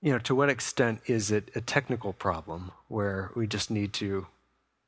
you 0.00 0.12
know, 0.12 0.18
to 0.20 0.34
what 0.34 0.48
extent 0.48 1.00
is 1.06 1.30
it 1.30 1.50
a 1.54 1.60
technical 1.60 2.12
problem 2.12 2.72
where 2.88 3.30
we 3.34 3.46
just 3.46 3.70
need 3.70 3.92
to 3.94 4.26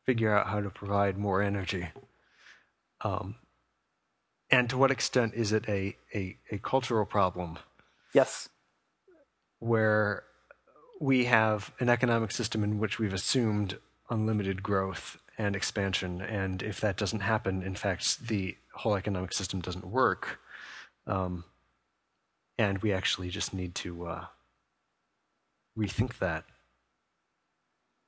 figure 0.04 0.32
out 0.32 0.46
how 0.46 0.60
to 0.60 0.70
provide 0.70 1.18
more 1.18 1.42
energy? 1.42 1.88
Um, 3.02 3.36
and 4.50 4.70
to 4.70 4.78
what 4.78 4.90
extent 4.90 5.34
is 5.34 5.52
it 5.52 5.68
a, 5.68 5.96
a, 6.14 6.36
a 6.50 6.58
cultural 6.58 7.04
problem 7.06 7.58
Yes. 8.12 8.48
where 9.58 10.24
we 11.00 11.26
have 11.26 11.72
an 11.80 11.88
economic 11.88 12.30
system 12.30 12.64
in 12.64 12.78
which 12.78 12.98
we've 12.98 13.12
assumed 13.12 13.78
unlimited 14.08 14.62
growth 14.62 15.18
and 15.36 15.54
expansion, 15.54 16.22
and 16.22 16.62
if 16.62 16.80
that 16.80 16.96
doesn't 16.96 17.20
happen, 17.20 17.62
in 17.62 17.74
fact, 17.74 18.26
the 18.28 18.56
whole 18.74 18.94
economic 18.96 19.32
system 19.32 19.60
doesn't 19.60 19.84
work, 19.86 20.40
um, 21.06 21.44
and 22.56 22.78
we 22.78 22.92
actually 22.92 23.28
just 23.28 23.52
need 23.52 23.74
to 23.74 24.06
uh, 24.06 24.24
rethink 25.76 26.18
that. 26.18 26.44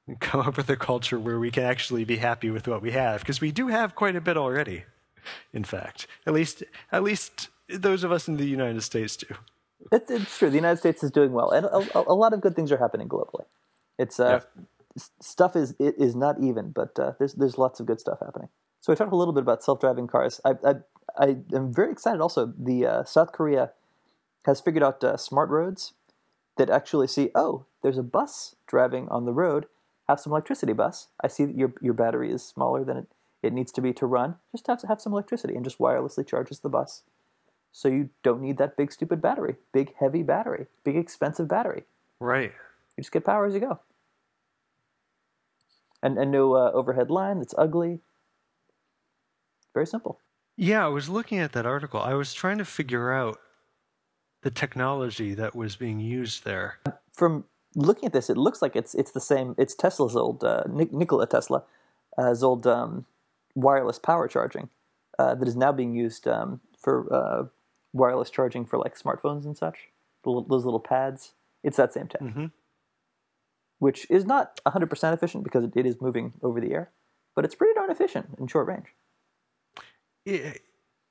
And 0.07 0.19
come 0.19 0.41
up 0.41 0.57
with 0.57 0.71
a 0.71 0.77
culture 0.77 1.19
where 1.19 1.39
we 1.39 1.51
can 1.51 1.65
actually 1.65 2.05
be 2.05 2.17
happy 2.17 2.49
with 2.51 2.67
what 2.67 2.81
we 2.81 2.93
have, 2.93 3.21
because 3.21 3.43
we 3.43 3.53
do 3.53 3.69
have 3.69 3.95
quite 3.95 4.17
a 4.17 4.23
bit 4.23 4.39
already. 4.39 4.85
In 5.53 5.65
fact, 5.65 6.07
at 6.27 6.33
least 6.33 6.63
at 6.93 7.03
least 7.03 7.49
those 7.69 8.05
of 8.05 8.13
us 8.13 8.29
in 8.29 8.37
the 8.37 8.47
United 8.47 8.83
States 8.83 9.17
do. 9.17 9.35
It, 9.93 10.05
it's 10.09 10.37
true. 10.39 10.51
The 10.51 10.57
United 10.57 10.79
States 10.79 11.03
is 11.03 11.11
doing 11.11 11.33
well, 11.33 11.51
and 11.51 11.67
a, 11.67 11.99
a, 11.99 12.05
a 12.09 12.15
lot 12.15 12.33
of 12.33 12.41
good 12.41 12.57
things 12.57 12.73
are 12.73 12.79
happening 12.79 13.09
globally. 13.09 13.45
It's 13.99 14.19
uh, 14.21 14.41
s- 14.97 15.11
stuff 15.21 15.57
is 15.57 15.75
it 15.79 15.95
is 15.99 16.15
not 16.15 16.37
even, 16.43 16.71
but 16.71 16.99
uh, 16.99 17.13
there's 17.19 17.35
there's 17.35 17.59
lots 17.59 17.81
of 17.81 17.87
good 17.87 18.01
stuff 18.01 18.19
happening. 18.21 18.49
So 18.81 18.93
we 18.93 18.97
talked 18.97 19.13
a 19.13 19.17
little 19.17 19.35
bit 19.35 19.43
about 19.43 19.63
self-driving 19.63 20.07
cars. 20.09 20.41
I 20.45 20.55
I, 20.65 20.75
I 21.19 21.37
am 21.55 21.73
very 21.73 21.91
excited. 21.93 22.21
Also, 22.21 22.53
the 22.59 22.87
uh, 22.87 23.05
South 23.05 23.33
Korea 23.33 23.73
has 24.47 24.61
figured 24.61 24.83
out 24.83 25.03
uh, 25.03 25.17
smart 25.17 25.51
roads 25.51 25.93
that 26.57 26.71
actually 26.71 27.07
see. 27.07 27.31
Oh, 27.35 27.67
there's 27.83 27.99
a 27.99 28.03
bus 28.03 28.57
driving 28.67 29.09
on 29.09 29.25
the 29.25 29.33
road. 29.33 29.67
Have 30.09 30.21
some 30.21 30.33
electricity, 30.33 30.73
bus. 30.73 31.09
I 31.21 31.29
see 31.29 31.45
that 31.45 31.57
your 31.57 31.73
your 31.81 31.95
battery 31.95 32.31
is 32.33 32.45
smaller 32.45 32.85
than 32.85 32.97
it, 32.97 33.07
it 33.43 33.53
needs 33.53 33.73
to 33.73 33.81
be 33.81 33.93
to 33.95 34.07
run. 34.07 34.37
Just 34.53 34.67
have 34.67 34.83
have 34.83 35.01
some 35.01 35.13
electricity 35.13 35.55
and 35.55 35.65
just 35.65 35.79
wirelessly 35.79 36.27
charges 36.27 36.61
the 36.61 36.69
bus. 36.69 37.03
So 37.73 37.89
you 37.89 38.11
don't 38.23 38.41
need 38.41 38.59
that 38.59 38.77
big 38.77 38.93
stupid 38.93 39.21
battery, 39.21 39.57
big 39.73 39.95
heavy 39.99 40.23
battery, 40.23 40.67
big 40.85 40.97
expensive 40.97 41.49
battery. 41.49 41.85
Right. 42.19 42.53
You 42.97 43.03
just 43.03 43.13
get 43.13 43.25
power 43.25 43.47
as 43.47 43.55
you 43.55 43.61
go. 43.61 43.81
And 46.03 46.19
and 46.19 46.31
no 46.31 46.55
uh, 46.55 46.71
overhead 46.73 47.11
line 47.11 47.39
that's 47.39 47.55
ugly. 47.57 48.01
Very 49.75 49.87
simple. 49.87 50.21
Yeah, 50.57 50.85
I 50.85 50.89
was 50.89 51.09
looking 51.09 51.39
at 51.39 51.53
that 51.53 51.67
article. 51.67 52.01
I 52.01 52.15
was 52.15 52.35
trying 52.35 52.59
to 52.59 52.65
figure 52.65 53.13
out 53.13 53.39
the 54.43 54.51
technology 54.51 55.35
that 55.35 55.55
was 55.55 55.77
being 55.77 56.01
used 56.01 56.45
there. 56.45 56.79
From 57.13 57.45
looking 57.75 58.07
at 58.07 58.13
this, 58.13 58.31
it 58.31 58.37
looks 58.37 58.61
like 58.63 58.75
it's 58.75 58.95
it's 58.95 59.13
the 59.13 59.21
same. 59.21 59.55
It's 59.59 59.75
Tesla's 59.75 60.17
old 60.17 60.43
uh, 60.43 60.65
Nikola 60.69 61.27
Tesla, 61.27 61.63
uh, 62.17 62.29
his 62.31 62.43
old 62.43 62.67
um, 62.67 63.07
wireless 63.59 63.99
power 63.99 64.29
charging 64.29 64.69
uh, 65.19 65.35
that 65.35 65.49
is 65.49 65.57
now 65.57 65.73
being 65.73 65.95
used 65.95 66.27
um, 66.29 66.61
for 66.79 66.95
uh, 67.13 67.45
wireless 67.93 68.31
charging 68.31 68.65
for 68.65 68.79
like 68.79 68.97
smartphones 68.99 69.45
and 69.45 69.57
such. 69.57 69.79
Those 70.25 70.65
little 70.65 70.81
pads. 70.81 71.33
It's 71.63 71.77
that 71.77 71.93
same 71.93 72.09
tech. 72.09 72.21
hmm 72.23 72.47
which 73.81 74.11
is 74.11 74.25
not 74.25 74.61
100% 74.67 75.15
efficient 75.15 75.45
because 75.45 75.63
it 75.65 75.87
is 75.87 76.01
moving 76.01 76.33
over 76.43 76.61
the 76.61 76.73
air, 76.73 76.91
but 77.37 77.45
it's 77.45 77.55
pretty 77.55 77.75
darn 77.75 77.91
efficient 77.93 78.27
in 78.37 78.49
short 78.49 78.67
range. 78.67 78.87
It, 80.27 80.63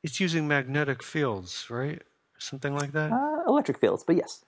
it's 0.04 0.20
using 0.20 0.50
magnetic 0.50 1.02
fields, 1.02 1.68
right? 1.70 2.02
Something 2.38 2.76
like 2.76 2.92
that. 2.92 3.10
Uh, 3.14 3.44
electric 3.48 3.78
fields, 3.80 4.04
but 4.04 4.18
yes, 4.18 4.44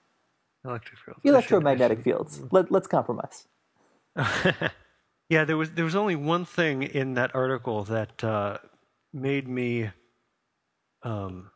Electric 0.66 0.98
fields. 0.98 1.08
I 1.08 1.22
should- 1.22 1.24
I 1.24 1.30
electromagnetic 1.30 2.00
fields. 2.02 2.42
Let, 2.50 2.70
let's 2.70 2.86
compromise. 2.86 3.46
yeah, 5.30 5.44
there 5.44 5.56
was 5.56 5.70
there 5.72 5.84
was 5.86 5.96
only 5.96 6.16
one 6.16 6.44
thing 6.44 6.82
in 6.82 7.14
that 7.14 7.34
article 7.34 7.84
that 7.84 8.22
uh, 8.24 8.58
made 9.14 9.48
me 9.48 9.90
um, 11.04 11.50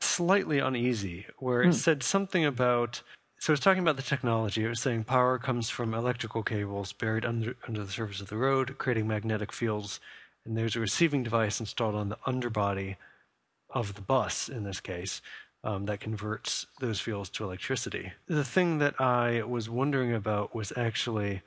slightly 0.00 0.58
uneasy, 0.58 1.26
where 1.38 1.62
it 1.62 1.72
Hmm. 1.72 1.72
said 1.74 2.02
something 2.02 2.44
about. 2.44 3.02
So 3.38 3.52
it 3.52 3.54
was 3.54 3.60
talking 3.60 3.82
about 3.82 3.96
the 3.96 4.02
technology. 4.02 4.64
It 4.64 4.68
was 4.68 4.80
saying 4.80 5.04
power 5.04 5.38
comes 5.38 5.70
from 5.70 5.94
electrical 5.94 6.42
cables 6.42 6.92
buried 6.92 7.24
under 7.24 7.56
under 7.68 7.84
the 7.84 7.92
surface 7.92 8.20
of 8.20 8.28
the 8.28 8.36
road, 8.36 8.76
creating 8.78 9.06
magnetic 9.06 9.52
fields, 9.52 10.00
and 10.44 10.56
there's 10.56 10.76
a 10.76 10.80
receiving 10.80 11.22
device 11.22 11.60
installed 11.60 11.94
on 11.94 12.08
the 12.08 12.18
underbody 12.26 12.96
of 13.70 13.94
the 13.94 14.02
bus 14.02 14.48
in 14.48 14.64
this 14.64 14.80
case 14.80 15.22
um, 15.64 15.86
that 15.86 16.00
converts 16.00 16.66
those 16.80 17.00
fields 17.00 17.30
to 17.30 17.44
electricity. 17.44 18.12
The 18.26 18.44
thing 18.44 18.78
that 18.78 19.00
I 19.00 19.42
was 19.42 19.70
wondering 19.70 20.12
about 20.14 20.54
was 20.54 20.72
actually 20.76 21.42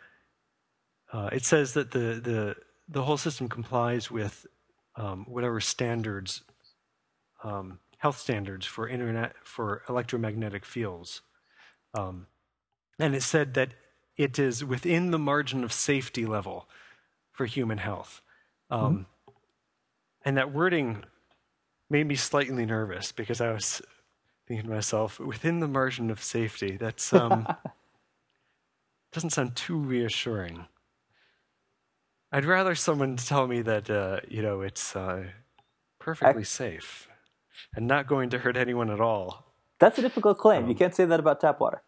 uh, 1.11 1.29
it 1.31 1.43
says 1.43 1.73
that 1.73 1.91
the, 1.91 2.19
the 2.21 2.55
the 2.87 3.03
whole 3.03 3.17
system 3.17 3.47
complies 3.47 4.09
with 4.09 4.47
um, 4.95 5.25
whatever 5.27 5.59
standards, 5.59 6.43
um, 7.43 7.79
health 7.97 8.17
standards 8.17 8.65
for 8.65 8.87
internet 8.87 9.35
for 9.43 9.83
electromagnetic 9.87 10.65
fields, 10.65 11.21
um, 11.93 12.27
and 12.97 13.15
it 13.15 13.23
said 13.23 13.53
that 13.53 13.69
it 14.17 14.39
is 14.39 14.65
within 14.65 15.11
the 15.11 15.19
margin 15.19 15.63
of 15.63 15.71
safety 15.71 16.25
level 16.25 16.67
for 17.31 17.45
human 17.45 17.77
health, 17.77 18.21
um, 18.69 19.05
and 20.25 20.37
that 20.37 20.51
wording 20.51 21.03
made 21.89 22.07
me 22.07 22.15
slightly 22.15 22.65
nervous 22.65 23.11
because 23.11 23.41
I 23.41 23.51
was 23.51 23.81
thinking 24.47 24.67
to 24.67 24.75
myself, 24.75 25.19
within 25.19 25.59
the 25.59 25.67
margin 25.67 26.09
of 26.09 26.21
safety, 26.23 26.75
that's 26.75 27.13
um, 27.13 27.47
doesn't 29.13 29.29
sound 29.29 29.55
too 29.55 29.77
reassuring. 29.77 30.65
I'd 32.31 32.45
rather 32.45 32.75
someone 32.75 33.15
tell 33.15 33.47
me 33.47 33.61
that 33.63 33.89
uh, 33.89 34.19
you 34.27 34.41
know 34.41 34.61
it's 34.61 34.95
uh, 34.95 35.25
perfectly 35.99 36.43
safe 36.43 37.07
and 37.75 37.87
not 37.87 38.07
going 38.07 38.29
to 38.31 38.39
hurt 38.39 38.57
anyone 38.57 38.89
at 38.89 39.01
all. 39.01 39.53
That's 39.79 39.97
a 39.97 40.01
difficult 40.01 40.37
claim. 40.37 40.63
Um, 40.63 40.69
you 40.69 40.75
can't 40.75 40.93
say 40.93 41.05
that 41.05 41.19
about 41.19 41.39
tap 41.39 41.59
water. 41.59 41.81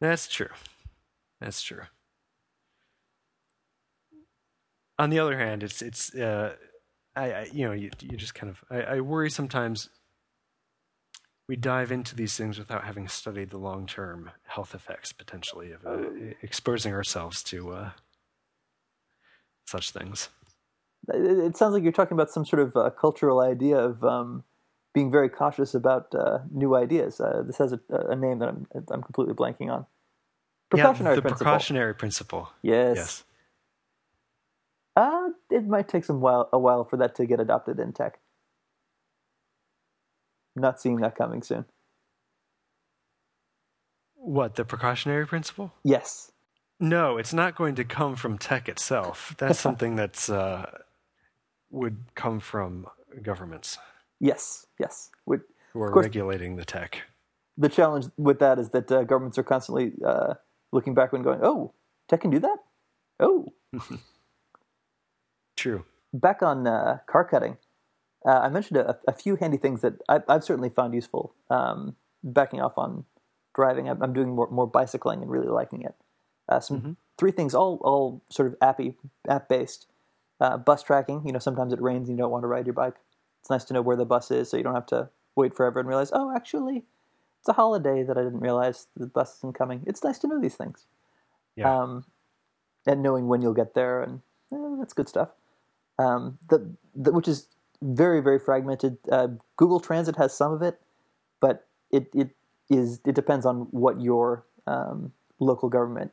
That's 0.00 0.26
true. 0.26 0.48
That's 1.40 1.62
true. 1.62 1.82
On 4.98 5.10
the 5.10 5.18
other 5.18 5.38
hand, 5.38 5.62
it's 5.62 5.82
it's 5.82 6.14
uh, 6.14 6.54
I, 7.14 7.32
I 7.32 7.48
you 7.52 7.66
know 7.66 7.72
you 7.72 7.90
you 8.00 8.16
just 8.16 8.34
kind 8.34 8.50
of 8.50 8.64
I, 8.70 8.96
I 8.96 9.00
worry 9.00 9.30
sometimes 9.30 9.88
we 11.48 11.56
dive 11.56 11.92
into 11.92 12.16
these 12.16 12.36
things 12.36 12.58
without 12.58 12.84
having 12.84 13.06
studied 13.06 13.50
the 13.50 13.58
long 13.58 13.86
term 13.86 14.30
health 14.46 14.74
effects 14.74 15.12
potentially 15.12 15.72
of 15.72 15.86
uh, 15.86 16.08
exposing 16.42 16.92
ourselves 16.92 17.42
to 17.44 17.72
uh, 17.72 17.90
such 19.66 19.90
things. 19.90 20.28
It, 21.12 21.56
sounds 21.56 21.74
like 21.74 21.82
you're 21.82 21.92
talking 21.92 22.16
about 22.16 22.30
some 22.30 22.46
sort 22.46 22.62
of 22.62 22.76
uh, 22.76 22.90
cultural 22.90 23.40
idea 23.40 23.76
of 23.78 24.02
um, 24.04 24.44
being 24.94 25.10
very 25.10 25.28
cautious 25.28 25.74
about 25.74 26.14
uh, 26.14 26.38
new 26.50 26.74
ideas. 26.74 27.20
Uh, 27.20 27.42
this 27.46 27.58
has 27.58 27.72
a, 27.72 27.80
a, 27.90 28.16
name 28.16 28.38
that 28.38 28.48
I'm 28.48 28.66
I'm 28.90 29.02
completely 29.02 29.34
blanking 29.34 29.70
on. 29.70 29.86
Precautionary 30.70 31.14
yeah, 31.14 31.16
the 31.16 31.22
principle. 31.22 31.44
precautionary 31.44 31.94
principle. 31.94 32.52
Yes. 32.62 32.96
Yes. 32.96 33.24
Uh, 34.96 35.28
it 35.50 35.66
might 35.66 35.88
take 35.88 36.04
some 36.04 36.20
while 36.20 36.48
a 36.52 36.58
while 36.58 36.84
for 36.84 36.96
that 36.96 37.14
to 37.16 37.26
get 37.26 37.40
adopted 37.40 37.78
in 37.78 37.92
tech. 37.92 38.20
Not 40.56 40.80
seeing 40.80 40.96
that 40.96 41.16
coming 41.16 41.42
soon. 41.42 41.64
What, 44.14 44.54
the 44.54 44.64
precautionary 44.64 45.26
principle? 45.26 45.72
Yes. 45.82 46.32
No, 46.80 47.16
it's 47.18 47.32
not 47.32 47.54
going 47.54 47.74
to 47.76 47.84
come 47.84 48.16
from 48.16 48.38
tech 48.38 48.68
itself. 48.68 49.34
That's 49.38 49.60
something 49.60 49.96
that's 49.96 50.28
uh, 50.28 50.70
would 51.70 51.98
come 52.14 52.40
from 52.40 52.86
governments. 53.22 53.78
Yes, 54.20 54.66
yes. 54.78 55.10
Would, 55.26 55.42
who 55.72 55.82
are 55.82 55.90
course, 55.90 56.04
regulating 56.04 56.56
the 56.56 56.64
tech. 56.64 57.02
The 57.56 57.68
challenge 57.68 58.06
with 58.16 58.40
that 58.40 58.58
is 58.58 58.70
that 58.70 58.90
uh, 58.90 59.04
governments 59.04 59.38
are 59.38 59.44
constantly 59.44 59.92
uh, 60.04 60.34
looking 60.72 60.94
back 60.94 61.12
and 61.12 61.22
going, 61.22 61.40
"Oh, 61.42 61.72
tech 62.08 62.22
can 62.22 62.30
do 62.30 62.40
that." 62.40 62.58
Oh, 63.20 63.52
True. 65.56 65.84
Back 66.12 66.42
on 66.42 66.66
uh, 66.66 66.98
car 67.06 67.24
cutting, 67.24 67.56
uh, 68.26 68.40
I 68.40 68.48
mentioned 68.48 68.78
a, 68.78 68.98
a, 69.08 69.12
few 69.12 69.36
handy 69.36 69.56
things 69.56 69.80
that 69.82 69.94
I, 70.08 70.20
have 70.28 70.44
certainly 70.44 70.70
found 70.70 70.94
useful. 70.94 71.34
Um, 71.50 71.96
backing 72.22 72.60
off 72.60 72.78
on 72.78 73.04
driving, 73.54 73.88
I'm, 73.88 74.12
doing 74.12 74.34
more, 74.34 74.48
more, 74.50 74.66
bicycling 74.66 75.22
and 75.22 75.30
really 75.30 75.48
liking 75.48 75.82
it. 75.82 75.94
Uh, 76.48 76.60
some 76.60 76.78
mm-hmm. 76.78 76.92
three 77.18 77.30
things, 77.30 77.54
all 77.54 77.80
all 77.82 78.22
sort 78.30 78.48
of 78.48 78.56
appy 78.60 78.96
app 79.28 79.48
based. 79.48 79.86
Uh, 80.40 80.56
bus 80.56 80.82
tracking. 80.82 81.22
You 81.24 81.32
know, 81.32 81.38
sometimes 81.38 81.72
it 81.72 81.80
rains 81.80 82.08
and 82.08 82.18
you 82.18 82.22
don't 82.22 82.30
want 82.30 82.42
to 82.42 82.48
ride 82.48 82.66
your 82.66 82.74
bike. 82.74 82.96
It's 83.40 83.50
nice 83.50 83.64
to 83.64 83.74
know 83.74 83.82
where 83.82 83.96
the 83.96 84.04
bus 84.04 84.30
is, 84.30 84.50
so 84.50 84.56
you 84.56 84.62
don't 84.62 84.74
have 84.74 84.86
to 84.86 85.08
wait 85.36 85.54
forever 85.54 85.78
and 85.78 85.88
realize, 85.88 86.10
oh, 86.12 86.34
actually, 86.34 86.84
it's 87.40 87.48
a 87.48 87.52
holiday 87.52 88.02
that 88.02 88.16
I 88.18 88.22
didn't 88.22 88.40
realize 88.40 88.86
the 88.96 89.06
bus 89.06 89.36
isn't 89.38 89.54
coming. 89.54 89.82
It's 89.86 90.02
nice 90.02 90.18
to 90.20 90.28
know 90.28 90.40
these 90.40 90.54
things. 90.54 90.86
Yeah. 91.56 91.82
Um, 91.82 92.04
and 92.86 93.02
knowing 93.02 93.28
when 93.28 93.42
you'll 93.42 93.54
get 93.54 93.74
there, 93.74 94.02
and 94.02 94.20
eh, 94.52 94.76
that's 94.78 94.92
good 94.92 95.08
stuff 95.08 95.30
um, 95.98 96.38
the, 96.48 96.74
the, 96.94 97.12
which 97.12 97.28
is 97.28 97.48
very 97.82 98.20
very 98.20 98.38
fragmented. 98.38 98.98
Uh, 99.10 99.28
Google 99.56 99.80
Transit 99.80 100.16
has 100.16 100.36
some 100.36 100.52
of 100.52 100.62
it, 100.62 100.80
but 101.40 101.66
it 101.90 102.08
it 102.14 102.30
is 102.70 103.00
it 103.04 103.14
depends 103.14 103.46
on 103.46 103.68
what 103.70 104.00
your 104.00 104.44
um, 104.66 105.12
local 105.38 105.68
government 105.68 106.12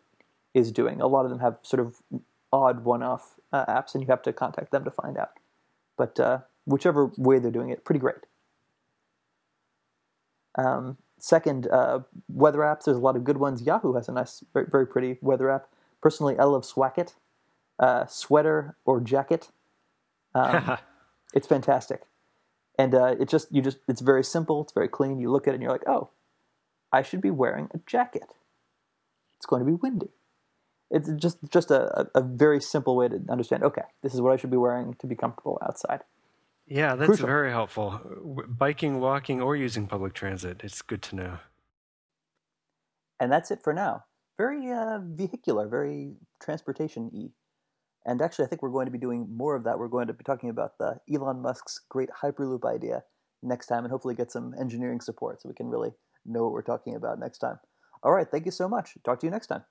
is 0.53 0.71
doing. 0.71 1.01
A 1.01 1.07
lot 1.07 1.25
of 1.25 1.29
them 1.29 1.39
have 1.39 1.57
sort 1.61 1.79
of 1.79 2.01
odd 2.51 2.83
one-off 2.83 3.39
uh, 3.53 3.65
apps, 3.65 3.93
and 3.93 4.03
you 4.03 4.07
have 4.07 4.21
to 4.23 4.33
contact 4.33 4.71
them 4.71 4.83
to 4.83 4.91
find 4.91 5.17
out. 5.17 5.31
But 5.97 6.19
uh, 6.19 6.39
whichever 6.65 7.11
way 7.17 7.39
they're 7.39 7.51
doing 7.51 7.69
it, 7.69 7.85
pretty 7.85 7.99
great. 7.99 8.25
Um, 10.55 10.97
second, 11.17 11.67
uh, 11.67 11.99
weather 12.27 12.59
apps. 12.59 12.83
There's 12.83 12.97
a 12.97 13.01
lot 13.01 13.15
of 13.15 13.23
good 13.23 13.37
ones. 13.37 13.61
Yahoo 13.61 13.93
has 13.93 14.09
a 14.09 14.11
nice, 14.11 14.43
very, 14.53 14.65
very 14.69 14.87
pretty 14.87 15.17
weather 15.21 15.49
app. 15.49 15.67
Personally, 16.01 16.37
I 16.37 16.43
love 16.43 16.65
Swackett, 16.65 17.13
uh, 17.79 18.05
sweater 18.07 18.75
or 18.85 18.99
jacket. 18.99 19.49
Um, 20.33 20.77
it's 21.33 21.47
fantastic, 21.47 22.01
and 22.77 22.95
uh, 22.95 23.15
it 23.19 23.29
just 23.29 23.51
you 23.51 23.61
just 23.61 23.77
it's 23.87 24.01
very 24.01 24.23
simple. 24.23 24.61
It's 24.61 24.73
very 24.73 24.87
clean. 24.87 25.19
You 25.19 25.31
look 25.31 25.47
at 25.47 25.51
it 25.51 25.55
and 25.55 25.63
you're 25.63 25.71
like, 25.71 25.87
oh, 25.87 26.09
I 26.91 27.01
should 27.01 27.21
be 27.21 27.31
wearing 27.31 27.69
a 27.73 27.79
jacket. 27.85 28.33
It's 29.37 29.45
going 29.45 29.61
to 29.61 29.65
be 29.65 29.73
windy. 29.73 30.09
It's 30.91 31.09
just 31.13 31.37
just 31.49 31.71
a, 31.71 32.07
a 32.13 32.21
very 32.21 32.59
simple 32.59 32.95
way 32.95 33.07
to 33.07 33.19
understand. 33.29 33.63
Okay, 33.63 33.83
this 34.03 34.13
is 34.13 34.21
what 34.21 34.33
I 34.33 34.35
should 34.35 34.51
be 34.51 34.57
wearing 34.57 34.95
to 34.99 35.07
be 35.07 35.15
comfortable 35.15 35.57
outside. 35.63 36.01
Yeah, 36.67 36.95
that's 36.95 37.07
Crucial. 37.07 37.27
very 37.27 37.51
helpful. 37.51 37.99
Biking, 38.47 38.99
walking, 38.99 39.41
or 39.41 39.55
using 39.55 39.87
public 39.87 40.13
transit. 40.13 40.61
It's 40.63 40.81
good 40.81 41.01
to 41.03 41.15
know. 41.15 41.39
And 43.19 43.31
that's 43.31 43.51
it 43.51 43.61
for 43.63 43.73
now. 43.73 44.05
Very 44.37 44.71
uh, 44.71 44.99
vehicular, 45.01 45.67
very 45.67 46.13
transportation 46.41 47.09
y. 47.13 47.29
And 48.05 48.21
actually, 48.21 48.45
I 48.45 48.47
think 48.47 48.61
we're 48.61 48.71
going 48.71 48.87
to 48.87 48.91
be 48.91 48.97
doing 48.97 49.27
more 49.29 49.55
of 49.55 49.63
that. 49.65 49.77
We're 49.77 49.87
going 49.87 50.07
to 50.07 50.13
be 50.13 50.23
talking 50.23 50.49
about 50.49 50.77
the 50.77 50.99
Elon 51.13 51.41
Musk's 51.41 51.81
great 51.87 52.09
Hyperloop 52.23 52.65
idea 52.65 53.03
next 53.43 53.67
time 53.67 53.83
and 53.83 53.91
hopefully 53.91 54.15
get 54.15 54.31
some 54.31 54.55
engineering 54.59 55.01
support 55.01 55.41
so 55.41 55.49
we 55.49 55.55
can 55.55 55.67
really 55.67 55.91
know 56.25 56.43
what 56.43 56.51
we're 56.51 56.63
talking 56.63 56.95
about 56.95 57.19
next 57.19 57.39
time. 57.39 57.59
All 58.03 58.11
right, 58.11 58.27
thank 58.29 58.45
you 58.45 58.51
so 58.51 58.67
much. 58.67 58.97
Talk 59.03 59.19
to 59.19 59.27
you 59.27 59.31
next 59.31 59.47
time. 59.47 59.63